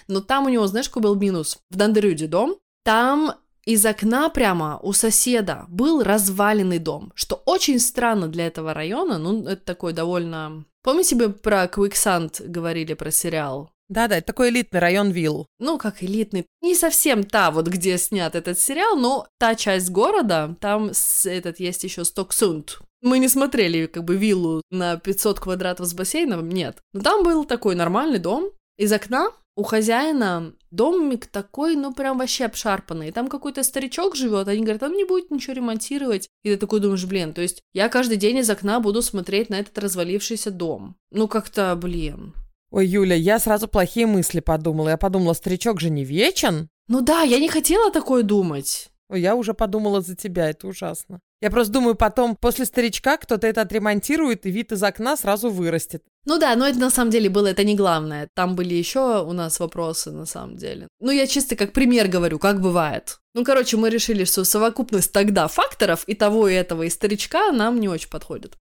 Но 0.07 0.21
там 0.21 0.45
у 0.45 0.49
него, 0.49 0.65
знаешь, 0.67 0.87
какой 0.87 1.01
был 1.01 1.15
минус? 1.15 1.57
В 1.69 1.75
Дандерюде 1.75 2.27
дом, 2.27 2.55
там 2.85 3.33
из 3.67 3.85
окна 3.85 4.29
прямо 4.29 4.79
у 4.81 4.93
соседа 4.93 5.65
был 5.67 6.01
разваленный 6.01 6.79
дом, 6.79 7.11
что 7.15 7.35
очень 7.45 7.79
странно 7.79 8.27
для 8.29 8.47
этого 8.47 8.73
района, 8.73 9.17
ну, 9.17 9.45
это 9.45 9.63
такой 9.63 9.91
довольно... 9.93 10.63
Помните, 10.83 11.15
мы 11.17 11.33
про 11.33 11.65
Quicksand 11.65 12.47
говорили, 12.47 12.93
про 12.93 13.11
сериал? 13.11 13.69
Да-да, 13.89 14.17
это 14.17 14.27
такой 14.27 14.49
элитный 14.49 14.79
район 14.79 15.11
вилл. 15.11 15.47
Ну, 15.59 15.77
как 15.77 16.01
элитный. 16.01 16.45
Не 16.61 16.75
совсем 16.75 17.23
та, 17.25 17.51
вот 17.51 17.67
где 17.67 17.97
снят 17.97 18.35
этот 18.35 18.57
сериал, 18.59 18.95
но 18.95 19.27
та 19.37 19.55
часть 19.55 19.89
города, 19.89 20.55
там 20.61 20.91
с- 20.93 21.25
этот 21.25 21.59
есть 21.59 21.83
еще 21.83 22.05
Стоксунд. 22.05 22.79
Мы 23.01 23.19
не 23.19 23.27
смотрели 23.27 23.85
как 23.85 24.03
бы 24.05 24.15
виллу 24.15 24.61
на 24.71 24.97
500 24.97 25.39
квадратов 25.39 25.87
с 25.87 25.93
бассейном, 25.93 26.49
нет. 26.49 26.79
Но 26.93 27.01
там 27.01 27.23
был 27.23 27.45
такой 27.45 27.75
нормальный 27.75 28.19
дом. 28.19 28.49
Из 28.77 28.91
окна 28.93 29.31
у 29.55 29.63
хозяина 29.63 30.53
домик 30.69 31.25
такой, 31.25 31.75
ну 31.75 31.91
прям 31.91 32.19
вообще 32.19 32.45
обшарпанный. 32.45 33.11
Там 33.11 33.27
какой-то 33.27 33.63
старичок 33.63 34.15
живет, 34.15 34.47
они 34.47 34.61
говорят, 34.61 34.83
он 34.83 34.93
не 34.93 35.03
будет 35.03 35.31
ничего 35.31 35.53
ремонтировать. 35.53 36.29
И 36.43 36.49
ты 36.51 36.57
такой 36.57 36.79
думаешь, 36.79 37.05
блин, 37.05 37.33
то 37.33 37.41
есть 37.41 37.63
я 37.73 37.89
каждый 37.89 38.17
день 38.17 38.37
из 38.37 38.49
окна 38.51 38.79
буду 38.79 39.01
смотреть 39.01 39.49
на 39.49 39.55
этот 39.55 39.77
развалившийся 39.79 40.51
дом. 40.51 40.95
Ну 41.11 41.27
как-то, 41.27 41.75
блин. 41.75 42.35
Ой, 42.69 42.85
Юля, 42.85 43.15
я 43.15 43.39
сразу 43.39 43.67
плохие 43.67 44.05
мысли 44.05 44.41
подумала. 44.41 44.89
Я 44.89 44.97
подумала, 44.97 45.33
старичок 45.33 45.79
же 45.79 45.89
не 45.89 46.03
вечен. 46.03 46.69
Ну 46.87 47.01
да, 47.01 47.23
я 47.23 47.39
не 47.39 47.49
хотела 47.49 47.91
такое 47.91 48.21
думать. 48.21 48.89
Ой, 49.09 49.21
я 49.21 49.35
уже 49.35 49.55
подумала 49.55 50.01
за 50.01 50.15
тебя, 50.15 50.49
это 50.49 50.67
ужасно. 50.67 51.19
Я 51.39 51.51
просто 51.51 51.71
думаю, 51.71 51.93
потом 51.93 52.35
после 52.35 52.65
старичка 52.65 53.17
кто-то 53.17 53.45
это 53.45 53.61
отремонтирует, 53.61 54.47
и 54.47 54.51
вид 54.51 54.71
из 54.71 54.81
окна 54.81 55.15
сразу 55.15 55.51
вырастет. 55.51 56.03
Ну 56.25 56.39
да, 56.39 56.55
но 56.55 56.67
это 56.67 56.79
на 56.79 56.89
самом 56.89 57.11
деле 57.11 57.29
было 57.29 57.47
это 57.47 57.63
не 57.63 57.75
главное. 57.75 58.27
Там 58.33 58.55
были 58.55 58.73
еще 58.73 59.23
у 59.23 59.33
нас 59.33 59.59
вопросы 59.59 60.11
на 60.11 60.25
самом 60.25 60.57
деле. 60.57 60.87
Ну 60.99 61.11
я 61.11 61.27
чисто 61.27 61.55
как 61.55 61.73
пример 61.73 62.07
говорю, 62.07 62.39
как 62.39 62.59
бывает. 62.59 63.19
Ну 63.35 63.43
короче, 63.43 63.77
мы 63.77 63.91
решили, 63.91 64.23
что 64.23 64.43
совокупность 64.45 65.11
тогда 65.11 65.47
факторов 65.47 66.03
и 66.07 66.15
того, 66.15 66.47
и 66.47 66.55
этого, 66.55 66.83
и 66.83 66.89
старичка 66.89 67.51
нам 67.51 67.79
не 67.79 67.87
очень 67.87 68.09
подходит. 68.09 68.57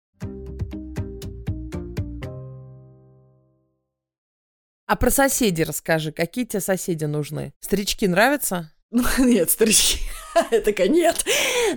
А 4.87 4.95
про 4.95 5.11
соседей 5.11 5.63
расскажи, 5.63 6.11
какие 6.11 6.45
тебе 6.45 6.59
соседи 6.59 7.05
нужны? 7.05 7.53
Старички 7.61 8.07
нравятся? 8.07 8.72
Нет, 9.17 9.49
старички, 9.49 9.99
это 10.51 10.87
нет. 10.87 11.25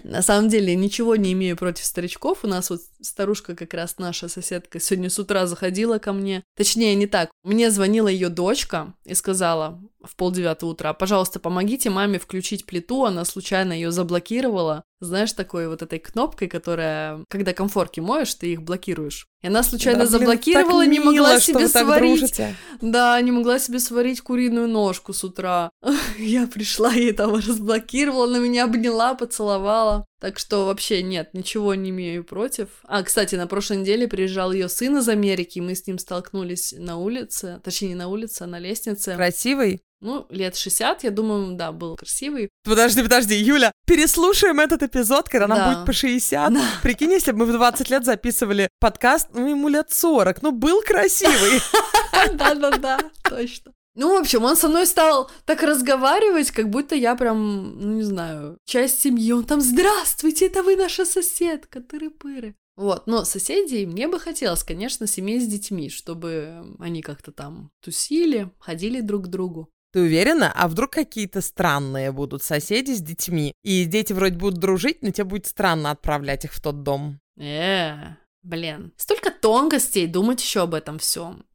На 0.05 0.22
самом 0.22 0.48
деле, 0.48 0.74
ничего 0.76 1.16
не 1.16 1.33
имею 1.33 1.57
против 1.57 1.85
старичков. 1.85 2.40
У 2.42 2.46
нас 2.46 2.68
вот 2.68 2.81
старушка, 3.00 3.55
как 3.55 3.72
раз 3.74 3.96
наша 3.98 4.29
соседка, 4.29 4.81
сегодня 4.81 5.09
с 5.09 5.18
утра 5.18 5.46
заходила 5.46 5.98
ко 5.98 6.12
мне. 6.12 6.42
Точнее, 6.57 6.94
не 6.94 7.07
так. 7.07 7.31
Мне 7.42 7.70
звонила 7.70 8.09
ее 8.09 8.29
дочка 8.29 8.94
и 9.05 9.14
сказала 9.14 9.81
в 10.06 10.16
полдевятого 10.16 10.70
утра, 10.70 10.92
пожалуйста, 10.92 11.40
помогите 11.40 11.90
маме 11.90 12.18
включить 12.18 12.66
плиту, 12.66 13.04
она 13.04 13.24
случайно 13.24 13.72
ее 13.72 13.90
заблокировала. 13.90 14.84
Знаешь, 15.00 15.32
такой 15.32 15.68
вот 15.68 15.82
этой 15.82 15.98
кнопкой, 15.98 16.48
которая, 16.48 17.22
когда 17.28 17.52
комфорки 17.52 18.00
моешь, 18.00 18.34
ты 18.34 18.52
их 18.52 18.62
блокируешь. 18.62 19.26
И 19.42 19.48
она 19.48 19.62
случайно 19.62 20.04
Да, 20.04 20.06
блин, 20.06 20.20
заблокировала, 20.20 20.84
так 20.84 20.92
не 20.92 20.98
могла 21.00 21.12
мило, 21.12 21.40
что 21.40 21.52
себе 21.52 21.68
сварить. 21.68 22.18
дружите. 22.18 22.56
Да, 22.80 23.20
не 23.20 23.30
могла 23.30 23.58
себе 23.58 23.78
сварить 23.78 24.22
куриную 24.22 24.68
ножку 24.68 25.12
с 25.12 25.22
утра. 25.22 25.70
Я 26.18 26.46
пришла, 26.46 26.92
ей 26.92 27.12
там 27.12 27.34
разблокировала, 27.34 28.26
на 28.26 28.38
меня 28.38 28.64
обняла, 28.64 29.14
поцеловала. 29.14 30.06
Так 30.20 30.38
что 30.38 30.64
вообще 30.64 31.02
нет, 31.02 31.35
ничего 31.35 31.74
не 31.74 31.90
имею 31.90 32.24
против. 32.24 32.68
А, 32.85 33.02
кстати, 33.02 33.35
на 33.35 33.46
прошлой 33.46 33.79
неделе 33.79 34.09
приезжал 34.09 34.50
ее 34.52 34.68
сын 34.68 34.96
из 34.96 35.09
Америки, 35.09 35.61
мы 35.61 35.74
с 35.74 35.87
ним 35.87 35.98
столкнулись 35.98 36.74
на 36.76 36.96
улице, 36.96 37.61
точнее 37.62 37.88
не 37.88 37.94
на 37.96 38.09
улице, 38.09 38.42
а 38.42 38.46
на 38.46 38.59
лестнице. 38.59 39.14
Красивый? 39.14 39.83
Ну, 40.00 40.26
лет 40.31 40.57
60, 40.57 41.05
я 41.05 41.11
думаю, 41.11 41.57
да, 41.57 41.72
был 41.72 41.96
красивый. 41.96 42.50
Подожди, 42.64 43.02
подожди, 43.02 43.35
Юля, 43.35 43.72
переслушаем 43.87 44.61
этот 44.61 44.83
эпизод, 44.83 45.29
когда 45.29 45.46
нам 45.48 45.59
Да. 45.59 45.72
будет 45.74 45.87
по 45.87 45.92
60. 45.92 46.52
Да. 46.52 46.61
Прикинь, 46.83 47.12
если 47.12 47.33
бы 47.33 47.38
мы 47.40 47.46
в 47.46 47.52
20 47.52 47.90
лет 47.90 48.05
записывали 48.05 48.68
подкаст, 48.79 49.29
ну, 49.35 49.46
ему 49.48 49.68
лет 49.68 49.90
40, 49.90 50.42
ну, 50.42 50.52
был 50.52 50.83
красивый. 50.83 51.61
Да-да-да, 52.35 52.98
точно. 53.22 53.72
Ну, 53.96 54.14
в 54.14 54.20
общем, 54.20 54.44
он 54.44 54.56
со 54.56 54.68
мной 54.68 54.87
стал 54.87 55.30
так 55.46 55.62
разговаривать, 55.62 56.50
как 56.50 56.68
будто 56.68 56.94
я 56.94 57.16
прям, 57.16 57.80
ну, 57.80 57.94
не 57.94 58.02
знаю, 58.02 58.59
часть 58.66 59.00
семьи. 59.00 59.32
Он 59.32 59.44
там, 59.44 59.62
здравствуйте, 59.62 60.46
это 60.46 60.62
вы 60.62 60.76
наша 60.76 61.06
соседка, 61.06 61.80
тыры-пыры. 61.80 62.54
Вот, 62.76 63.06
но 63.06 63.24
соседей 63.24 63.87
мне 63.87 64.06
бы 64.06 64.20
хотелось, 64.20 64.62
конечно, 64.62 65.06
семей 65.06 65.40
с 65.40 65.46
детьми, 65.46 65.88
чтобы 65.88 66.76
они 66.78 67.00
как-то 67.00 67.32
там 67.32 67.70
тусили, 67.80 68.50
ходили 68.59 69.00
друг 69.00 69.24
к 69.24 69.28
другу. 69.28 69.70
Ты 69.92 70.00
уверена? 70.02 70.52
А 70.54 70.68
вдруг 70.68 70.90
какие-то 70.90 71.40
странные 71.40 72.12
будут 72.12 72.42
соседи 72.42 72.92
с 72.92 73.00
детьми? 73.00 73.54
И 73.62 73.87
дети 73.87 74.12
вроде 74.12 74.37
будут 74.37 74.61
дружить, 74.61 75.00
но 75.00 75.11
тебе 75.11 75.24
будет 75.24 75.46
странно 75.46 75.90
отправлять 75.90 76.44
их 76.44 76.52
в 76.52 76.61
тот 76.61 76.82
дом. 76.82 77.18
Э, 77.38 78.16
блин, 78.42 78.92
столько 78.98 79.30
тонкостей, 79.30 80.06
думать 80.06 80.42
еще 80.42 80.61
об 80.61 80.74
этом 80.74 80.98
всем. 80.98 81.46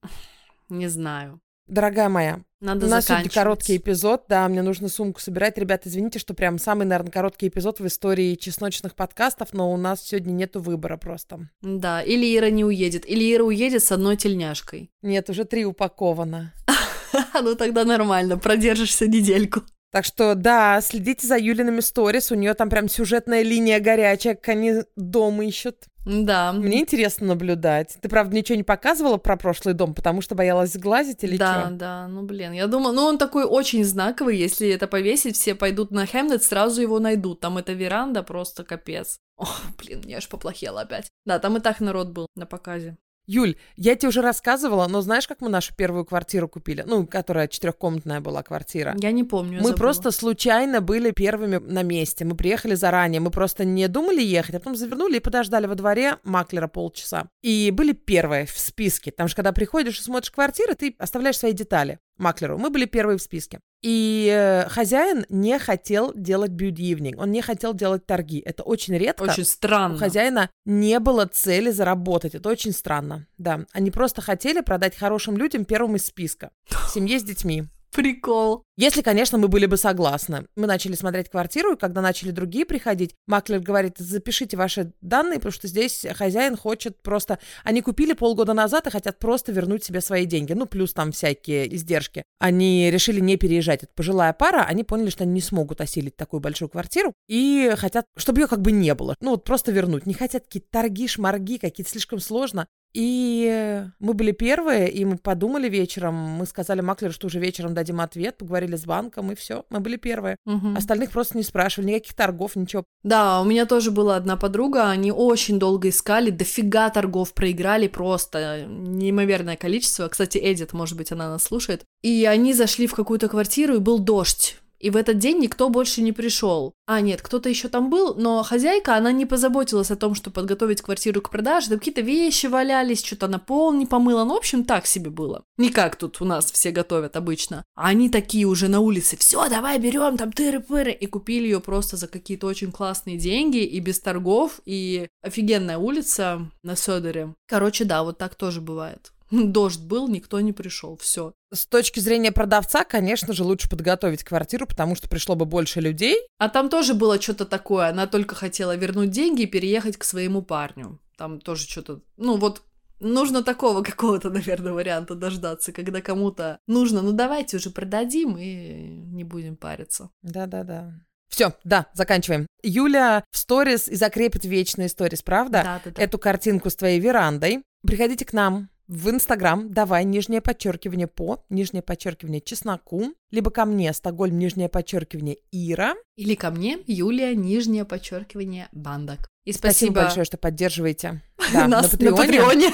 Не 0.70 0.88
знаю. 0.88 1.40
Дорогая 1.68 2.10
моя, 2.10 2.42
Надо 2.60 2.86
у 2.86 2.90
нас 2.90 3.06
сегодня 3.06 3.30
короткий 3.30 3.78
эпизод, 3.78 4.26
да, 4.28 4.48
мне 4.48 4.62
нужно 4.62 4.90
сумку 4.90 5.22
собирать. 5.22 5.58
Ребята, 5.58 5.90
извините, 5.90 6.20
что 6.20 6.34
прям 6.34 6.58
самый, 6.58 6.86
наверное, 6.86 7.12
короткий 7.12 7.48
эпизод 7.48 7.80
в 7.80 7.88
истории 7.88 8.36
чесночных 8.36 8.96
подкастов, 8.96 9.54
но 9.54 9.72
у 9.72 9.78
нас 9.78 10.02
сегодня 10.02 10.32
нету 10.32 10.60
выбора 10.60 10.98
просто. 10.98 11.50
Да, 11.62 12.02
или 12.02 12.38
Ира 12.38 12.50
не 12.50 12.66
уедет, 12.66 13.10
или 13.10 13.34
Ира 13.34 13.46
уедет 13.46 13.84
с 13.84 13.92
одной 13.92 14.18
тельняшкой. 14.18 14.92
Нет, 15.02 15.30
уже 15.30 15.46
три 15.46 15.66
упаковано. 15.66 16.54
Ну 17.42 17.56
тогда 17.56 17.84
нормально, 17.84 18.38
продержишься 18.38 19.08
недельку. 19.08 19.64
Так 19.92 20.06
что, 20.06 20.36
да, 20.36 20.80
следите 20.82 21.28
за 21.28 21.38
Юлиными 21.38 21.82
сторис, 21.82 22.32
у 22.32 22.36
нее 22.36 22.54
там 22.54 22.70
прям 22.70 22.88
сюжетная 22.88 23.42
линия 23.42 23.82
горячая, 23.82 24.36
как 24.36 24.48
они 24.50 24.84
дом 24.96 25.42
ищут. 25.42 25.86
Да. 26.06 26.52
Мне 26.52 26.82
интересно 26.82 27.28
наблюдать. 27.28 27.98
Ты, 28.02 28.10
правда, 28.10 28.36
ничего 28.36 28.56
не 28.56 28.64
показывала 28.64 29.18
про 29.18 29.38
прошлый 29.38 29.74
дом, 29.74 29.94
потому 29.94 30.22
что 30.22 30.36
боялась 30.36 30.74
сглазить 30.74 31.24
или 31.24 31.38
да, 31.38 31.62
что? 31.62 31.72
да, 31.72 32.08
ну 32.08 32.24
блин, 32.24 32.54
я 32.54 32.68
думала, 32.68 32.92
ну 32.92 33.04
он 33.04 33.18
такой 33.18 33.46
очень 33.46 33.84
знаковый, 33.84 34.38
если 34.38 34.70
это 34.70 34.88
повесить, 34.88 35.36
все 35.36 35.54
пойдут 35.54 35.92
на 35.92 36.06
Хемнет, 36.06 36.44
сразу 36.44 36.82
его 36.82 37.00
найдут, 37.00 37.40
там 37.40 37.58
эта 37.58 37.74
веранда 37.74 38.24
просто 38.24 38.64
капец. 38.64 39.20
О, 39.38 39.46
блин, 39.78 40.02
мне 40.04 40.18
аж 40.18 40.28
поплохело 40.28 40.82
опять. 40.82 41.10
Да, 41.26 41.40
там 41.40 41.58
и 41.58 41.60
так 41.60 41.80
народ 41.80 42.10
был 42.10 42.28
на 42.36 42.46
показе. 42.46 42.98
Юль, 43.28 43.56
я 43.76 43.96
тебе 43.96 44.10
уже 44.10 44.22
рассказывала, 44.22 44.88
но 44.88 45.02
знаешь, 45.02 45.28
как 45.28 45.42
мы 45.42 45.50
нашу 45.50 45.76
первую 45.76 46.06
квартиру 46.06 46.48
купили? 46.48 46.84
Ну, 46.86 47.06
которая 47.06 47.48
четырехкомнатная 47.48 48.20
была 48.20 48.44
квартира. 48.44 48.96
Я 48.98 49.12
не 49.12 49.24
помню. 49.24 49.62
Мы 49.62 49.74
просто 49.74 50.12
случайно 50.12 50.82
были 50.82 51.12
первыми 51.12 51.58
на 51.58 51.84
месте. 51.84 52.26
Мы 52.26 52.36
приехали 52.36 52.76
заранее. 52.76 53.22
Мы 53.22 53.30
просто 53.30 53.64
не 53.64 53.88
думали 53.88 54.22
ехать, 54.22 54.56
а 54.56 54.60
потом 54.60 54.76
завернули 54.76 55.18
и 55.18 55.20
подождали 55.20 55.68
во 55.68 55.76
дворе 55.76 56.18
маклера 56.24 56.68
полчаса. 56.68 57.28
И 57.42 57.72
были 57.72 57.94
первые 57.94 58.46
в 58.46 58.58
списке. 58.58 59.12
Потому 59.12 59.30
что 59.30 59.38
когда 59.38 59.52
приходишь 59.52 60.00
и 60.00 60.04
смотришь 60.04 60.32
квартиры, 60.32 60.76
ты 60.76 60.96
оставляешь 60.98 61.38
свои 61.38 61.54
детали 61.54 62.00
маклеру. 62.22 62.58
Мы 62.58 62.70
были 62.70 62.86
первые 62.86 63.18
в 63.18 63.22
списке. 63.22 63.60
И 63.82 64.30
э, 64.32 64.70
хозяин 64.70 65.26
не 65.30 65.58
хотел 65.58 66.14
делать 66.16 66.52
evening, 66.52 67.16
он 67.18 67.32
не 67.32 67.42
хотел 67.42 67.74
делать 67.74 68.06
торги. 68.06 68.40
Это 68.40 68.64
очень 68.64 68.96
редко. 68.96 69.24
Очень 69.24 69.46
странно. 69.46 69.96
У 69.96 69.98
хозяина 69.98 70.50
не 70.66 71.00
было 71.00 71.26
цели 71.26 71.72
заработать. 71.72 72.36
Это 72.36 72.50
очень 72.50 72.72
странно. 72.72 73.28
Да, 73.38 73.66
они 73.74 73.90
просто 73.92 74.22
хотели 74.22 74.62
продать 74.62 74.96
хорошим 74.96 75.36
людям 75.36 75.66
первым 75.66 75.96
из 75.96 76.06
списка. 76.06 76.52
Семье 76.94 77.20
с 77.20 77.24
детьми. 77.24 77.66
Прикол. 77.92 78.64
Если, 78.78 79.02
конечно, 79.02 79.38
мы 79.38 79.48
были 79.50 79.66
бы 79.66 79.76
согласны. 79.76 80.46
Мы 80.56 80.66
начали 80.66 80.96
смотреть 80.96 81.30
квартиру, 81.30 81.74
и 81.74 81.78
когда 81.78 82.02
начали 82.02 82.32
другие 82.32 82.66
приходить, 82.66 83.16
Маклер 83.28 83.60
говорит, 83.60 83.98
запишите 83.98 84.56
ваши 84.56 84.94
данные, 85.02 85.36
потому 85.40 85.52
что 85.52 85.68
здесь 85.68 86.06
хозяин 86.16 86.56
хочет 86.56 87.02
просто... 87.04 87.38
Они 87.64 87.82
купили 87.82 88.14
полгода 88.14 88.54
назад 88.54 88.88
и 88.88 88.92
хотят 88.92 89.20
просто 89.20 89.52
вернуть 89.52 89.84
себе 89.84 90.00
свои 90.00 90.26
деньги. 90.26 90.54
Ну, 90.54 90.66
плюс 90.66 90.94
там 90.94 91.12
всякие 91.12 91.76
издержки. 91.76 92.24
Они 92.40 92.90
решили 92.90 93.20
не 93.20 93.36
переезжать. 93.36 93.84
Это 93.84 93.92
пожилая 93.94 94.32
пара, 94.34 94.64
они 94.64 94.84
поняли, 94.84 95.10
что 95.10 95.26
они 95.26 95.34
не 95.34 95.42
смогут 95.42 95.82
осилить 95.82 96.16
такую 96.16 96.40
большую 96.40 96.70
квартиру 96.70 97.14
и 97.28 97.74
хотят, 97.78 98.06
чтобы 98.16 98.40
ее 98.42 98.48
как 98.48 98.62
бы 98.62 98.72
не 98.72 98.96
было. 98.96 99.16
Ну, 99.20 99.32
вот 99.32 99.44
просто 99.44 99.72
вернуть. 99.72 100.06
Не 100.06 100.14
хотят 100.14 100.46
какие-то 100.46 100.70
торги, 100.72 101.08
шмарги, 101.08 101.58
какие-то 101.58 101.92
слишком 101.92 102.20
сложно. 102.20 102.68
И 102.94 103.86
мы 104.00 104.14
были 104.14 104.32
первые, 104.32 104.90
и 104.90 105.06
мы 105.06 105.18
подумали 105.18 105.70
вечером, 105.70 106.16
мы 106.16 106.46
сказали 106.46 106.82
Маклеру, 106.82 107.14
что 107.14 107.28
уже 107.28 107.40
вечером 107.40 107.74
дадим 107.74 108.02
ответ, 108.02 108.38
поговорили 108.38 108.76
с 108.76 108.86
банком, 108.86 109.32
и 109.32 109.36
все, 109.36 109.66
мы 109.70 109.80
были 109.80 109.96
первые. 109.96 110.38
Мгм. 110.46 110.76
Остальных 110.76 111.12
просто 111.12 111.38
не 111.38 111.44
спрашивали, 111.44 111.92
никаких 111.92 112.16
торгов, 112.16 112.56
ничего. 112.56 112.84
Да, 113.04 113.42
у 113.42 113.46
меня 113.46 113.66
тоже 113.66 113.92
была 113.92 114.18
одна 114.18 114.36
подруга, 114.36 114.90
они 114.90 115.12
очень 115.12 115.60
долго 115.60 115.90
искали, 115.90 116.32
дофига 116.32 116.90
торгов 116.90 117.34
проиграли, 117.34 117.88
просто 117.88 118.66
неимоверное 118.68 119.56
количество. 119.56 120.08
Кстати, 120.08 120.38
Эдит, 120.38 120.74
может 120.74 120.98
быть, 120.98 121.12
она 121.12 121.30
нас 121.30 121.44
слушает. 121.44 121.84
И 122.02 122.26
они 122.26 122.54
зашли 122.54 122.88
в 122.88 122.94
какую-то 122.94 123.30
квартиру, 123.30 123.76
и 123.76 123.80
был 123.80 124.00
дождь. 124.00 124.58
И 124.82 124.90
в 124.90 124.96
этот 124.96 125.20
день 125.20 125.40
никто 125.40 125.70
больше 125.70 126.02
не 126.02 126.12
пришел. 126.12 126.74
А, 126.88 127.02
нет, 127.02 127.22
кто-то 127.22 127.50
еще 127.50 127.70
там 127.70 127.90
был, 127.90 128.16
но 128.16 128.42
хозяйка, 128.44 128.96
она 128.96 129.12
не 129.12 129.26
позаботилась 129.26 129.92
о 129.92 129.96
том, 129.96 130.16
что 130.16 130.32
подготовить 130.32 130.82
квартиру 130.82 131.22
к 131.22 131.30
продаже. 131.30 131.70
Там 131.70 131.80
какие-то 131.80 132.02
вещи 132.02 132.48
валялись, 132.48 133.06
что-то 133.06 133.28
на 133.28 133.40
пол 133.40 133.74
не 133.74 133.86
помыла. 133.86 134.24
Ну, 134.26 134.34
в 134.34 134.38
общем, 134.38 134.64
так 134.64 134.88
себе 134.88 135.12
было. 135.12 135.44
Не 135.58 135.70
как 135.70 135.96
тут 135.96 136.20
у 136.22 136.26
нас 136.26 136.52
все 136.52 136.72
готовят 136.72 137.16
обычно. 137.16 137.64
А 137.76 137.90
они 137.90 138.10
такие 138.10 138.46
уже 138.46 138.68
на 138.68 138.80
улице. 138.80 139.18
Все, 139.18 139.48
давай 139.50 139.80
берем 139.80 140.18
там 140.18 140.32
тыры-пыры. 140.32 140.92
И 140.92 141.06
купили 141.06 141.44
ее 141.44 141.60
просто 141.60 141.98
за 141.98 142.08
какие-то 142.08 142.48
очень 142.48 142.72
классные 142.72 143.18
деньги 143.18 143.64
и 143.64 143.80
без 143.80 144.00
торгов. 144.00 144.60
И 144.66 145.08
офигенная 145.22 145.78
улица 145.78 146.50
на 146.64 146.76
Сёдере. 146.76 147.36
Короче, 147.48 147.86
да, 147.86 148.04
вот 148.04 148.18
так 148.18 148.36
тоже 148.36 148.62
бывает. 148.62 149.12
Дождь 149.32 149.82
был, 149.82 150.08
никто 150.08 150.40
не 150.42 150.52
пришел. 150.52 150.98
Все. 150.98 151.34
С 151.54 151.66
точки 151.66 152.00
зрения 152.00 152.32
продавца, 152.32 152.84
конечно 152.84 153.34
же, 153.34 153.44
лучше 153.44 153.70
подготовить 153.70 154.24
квартиру, 154.24 154.68
потому 154.68 154.96
что 154.96 155.10
пришло 155.10 155.36
бы 155.36 155.46
больше 155.46 155.80
людей. 155.80 156.18
А 156.38 156.50
там 156.50 156.70
тоже 156.70 156.94
было 156.94 157.20
что-то 157.20 157.46
такое. 157.46 157.90
Она 157.90 158.08
только 158.08 158.36
хотела 158.36 158.76
вернуть 158.76 159.10
деньги 159.10 159.44
и 159.44 159.48
переехать 159.48 159.98
к 159.98 160.04
своему 160.04 160.42
парню. 160.42 161.00
Там 161.18 161.40
тоже 161.40 161.68
что-то... 161.68 162.02
Ну 162.18 162.38
вот 162.38 162.62
нужно 163.00 163.44
такого 163.44 163.82
какого-то, 163.84 164.30
наверное, 164.30 164.74
варианта 164.74 165.16
дождаться, 165.16 165.72
когда 165.72 166.02
кому-то 166.02 166.60
нужно, 166.68 167.02
ну 167.02 167.12
давайте 167.12 167.58
уже 167.58 167.70
продадим 167.70 168.38
и 168.38 169.04
не 169.12 169.24
будем 169.24 169.56
париться. 169.56 170.10
Да-да-да. 170.22 170.94
Все, 171.30 171.54
да, 171.64 171.88
заканчиваем. 171.94 172.46
Юля 172.62 173.24
в 173.32 173.38
сторис 173.38 173.88
и 173.88 173.96
закрепит 173.96 174.44
вечные 174.44 174.90
сторис, 174.90 175.22
правда? 175.22 175.62
Да, 175.64 175.82
да, 175.86 175.92
да. 175.92 176.04
Эту 176.04 176.20
картинку 176.20 176.70
с 176.70 176.76
твоей 176.76 177.00
верандой. 177.00 177.64
Приходите 177.88 178.26
к 178.26 178.34
нам 178.34 178.70
в 178.92 179.10
Инстаграм, 179.10 179.72
давай, 179.72 180.04
нижнее 180.04 180.42
подчеркивание 180.42 181.08
по, 181.08 181.46
нижнее 181.50 181.82
подчеркивание 181.82 182.42
чесноку, 182.42 183.14
либо 183.32 183.50
ко 183.50 183.64
мне, 183.64 183.94
Стокгольм, 183.94 184.38
нижнее 184.38 184.68
подчеркивание 184.68 185.38
Ира. 185.50 185.96
Или 186.18 186.36
ко 186.36 186.52
мне, 186.52 186.80
Юлия, 186.88 187.34
нижнее 187.34 187.86
подчеркивание, 187.86 188.68
Бандак. 188.74 189.30
И 189.46 189.54
Спасибо, 189.54 189.72
спасибо, 189.72 190.02
большое, 190.02 190.26
что 190.26 190.38
поддерживаете. 190.38 191.22
Да, 191.54 191.70
нас 191.70 191.94
на 191.94 192.16
Патреоне. 192.16 192.74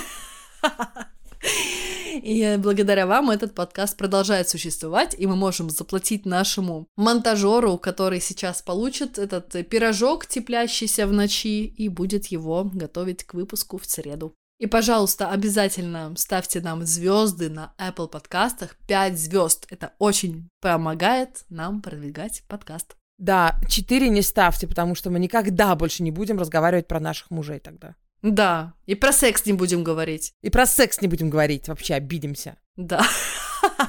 И 2.23 2.57
благодаря 2.57 3.05
вам 3.05 3.29
этот 3.29 3.53
подкаст 3.53 3.95
продолжает 3.95 4.49
существовать, 4.49 5.15
и 5.17 5.27
мы 5.27 5.35
можем 5.35 5.69
заплатить 5.69 6.25
нашему 6.25 6.87
монтажеру, 6.97 7.77
который 7.77 8.21
сейчас 8.21 8.63
получит 8.63 9.19
этот 9.19 9.51
пирожок, 9.69 10.25
теплящийся 10.25 11.05
в 11.05 11.13
ночи, 11.13 11.65
и 11.65 11.89
будет 11.89 12.25
его 12.25 12.63
готовить 12.73 13.23
к 13.23 13.35
выпуску 13.35 13.77
в 13.77 13.85
среду. 13.85 14.33
И, 14.59 14.65
пожалуйста, 14.65 15.29
обязательно 15.29 16.13
ставьте 16.17 16.61
нам 16.61 16.83
звезды 16.85 17.49
на 17.49 17.73
Apple 17.77 18.07
подкастах. 18.07 18.75
5 18.87 19.19
звезд. 19.19 19.67
Это 19.69 19.93
очень 19.99 20.49
помогает 20.61 21.45
нам 21.49 21.81
продвигать 21.81 22.43
подкаст. 22.47 22.95
Да, 23.19 23.59
четыре 23.67 24.09
не 24.09 24.21
ставьте, 24.21 24.67
потому 24.67 24.95
что 24.95 25.09
мы 25.09 25.19
никогда 25.19 25.75
больше 25.75 26.03
не 26.03 26.11
будем 26.11 26.39
разговаривать 26.39 26.87
про 26.87 26.99
наших 26.99 27.29
мужей 27.29 27.59
тогда. 27.59 27.95
Да, 28.23 28.73
и 28.87 28.95
про 28.95 29.11
секс 29.11 29.45
не 29.45 29.53
будем 29.53 29.83
говорить. 29.83 30.33
И 30.41 30.49
про 30.49 30.65
секс 30.65 31.01
не 31.01 31.07
будем 31.07 31.29
говорить, 31.29 31.67
вообще 31.67 31.93
обидимся. 31.93 32.57
Да. 32.75 33.05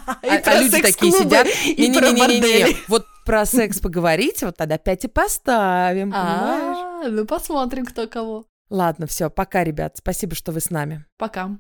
А, 0.07 0.17
а 0.23 0.63
люди 0.63 0.81
такие 0.81 1.13
сидят. 1.13 1.47
Не-не-не-не-не. 1.47 2.77
Вот 2.89 3.07
про 3.25 3.45
секс 3.45 3.81
поговорите, 3.81 4.47
вот 4.47 4.57
тогда 4.57 4.79
пять 4.79 5.05
и 5.05 5.09
поставим, 5.09 6.11
понимаешь? 6.11 7.07
А, 7.07 7.09
ну 7.09 7.27
посмотрим, 7.27 7.85
кто 7.85 8.07
кого. 8.07 8.47
Ладно, 8.71 9.07
все, 9.07 9.31
пока, 9.31 9.65
ребят. 9.65 9.97
Спасибо, 9.97 10.35
что 10.35 10.53
вы 10.53 10.61
с 10.61 10.71
нами. 10.71 11.05
Пока. 11.17 11.57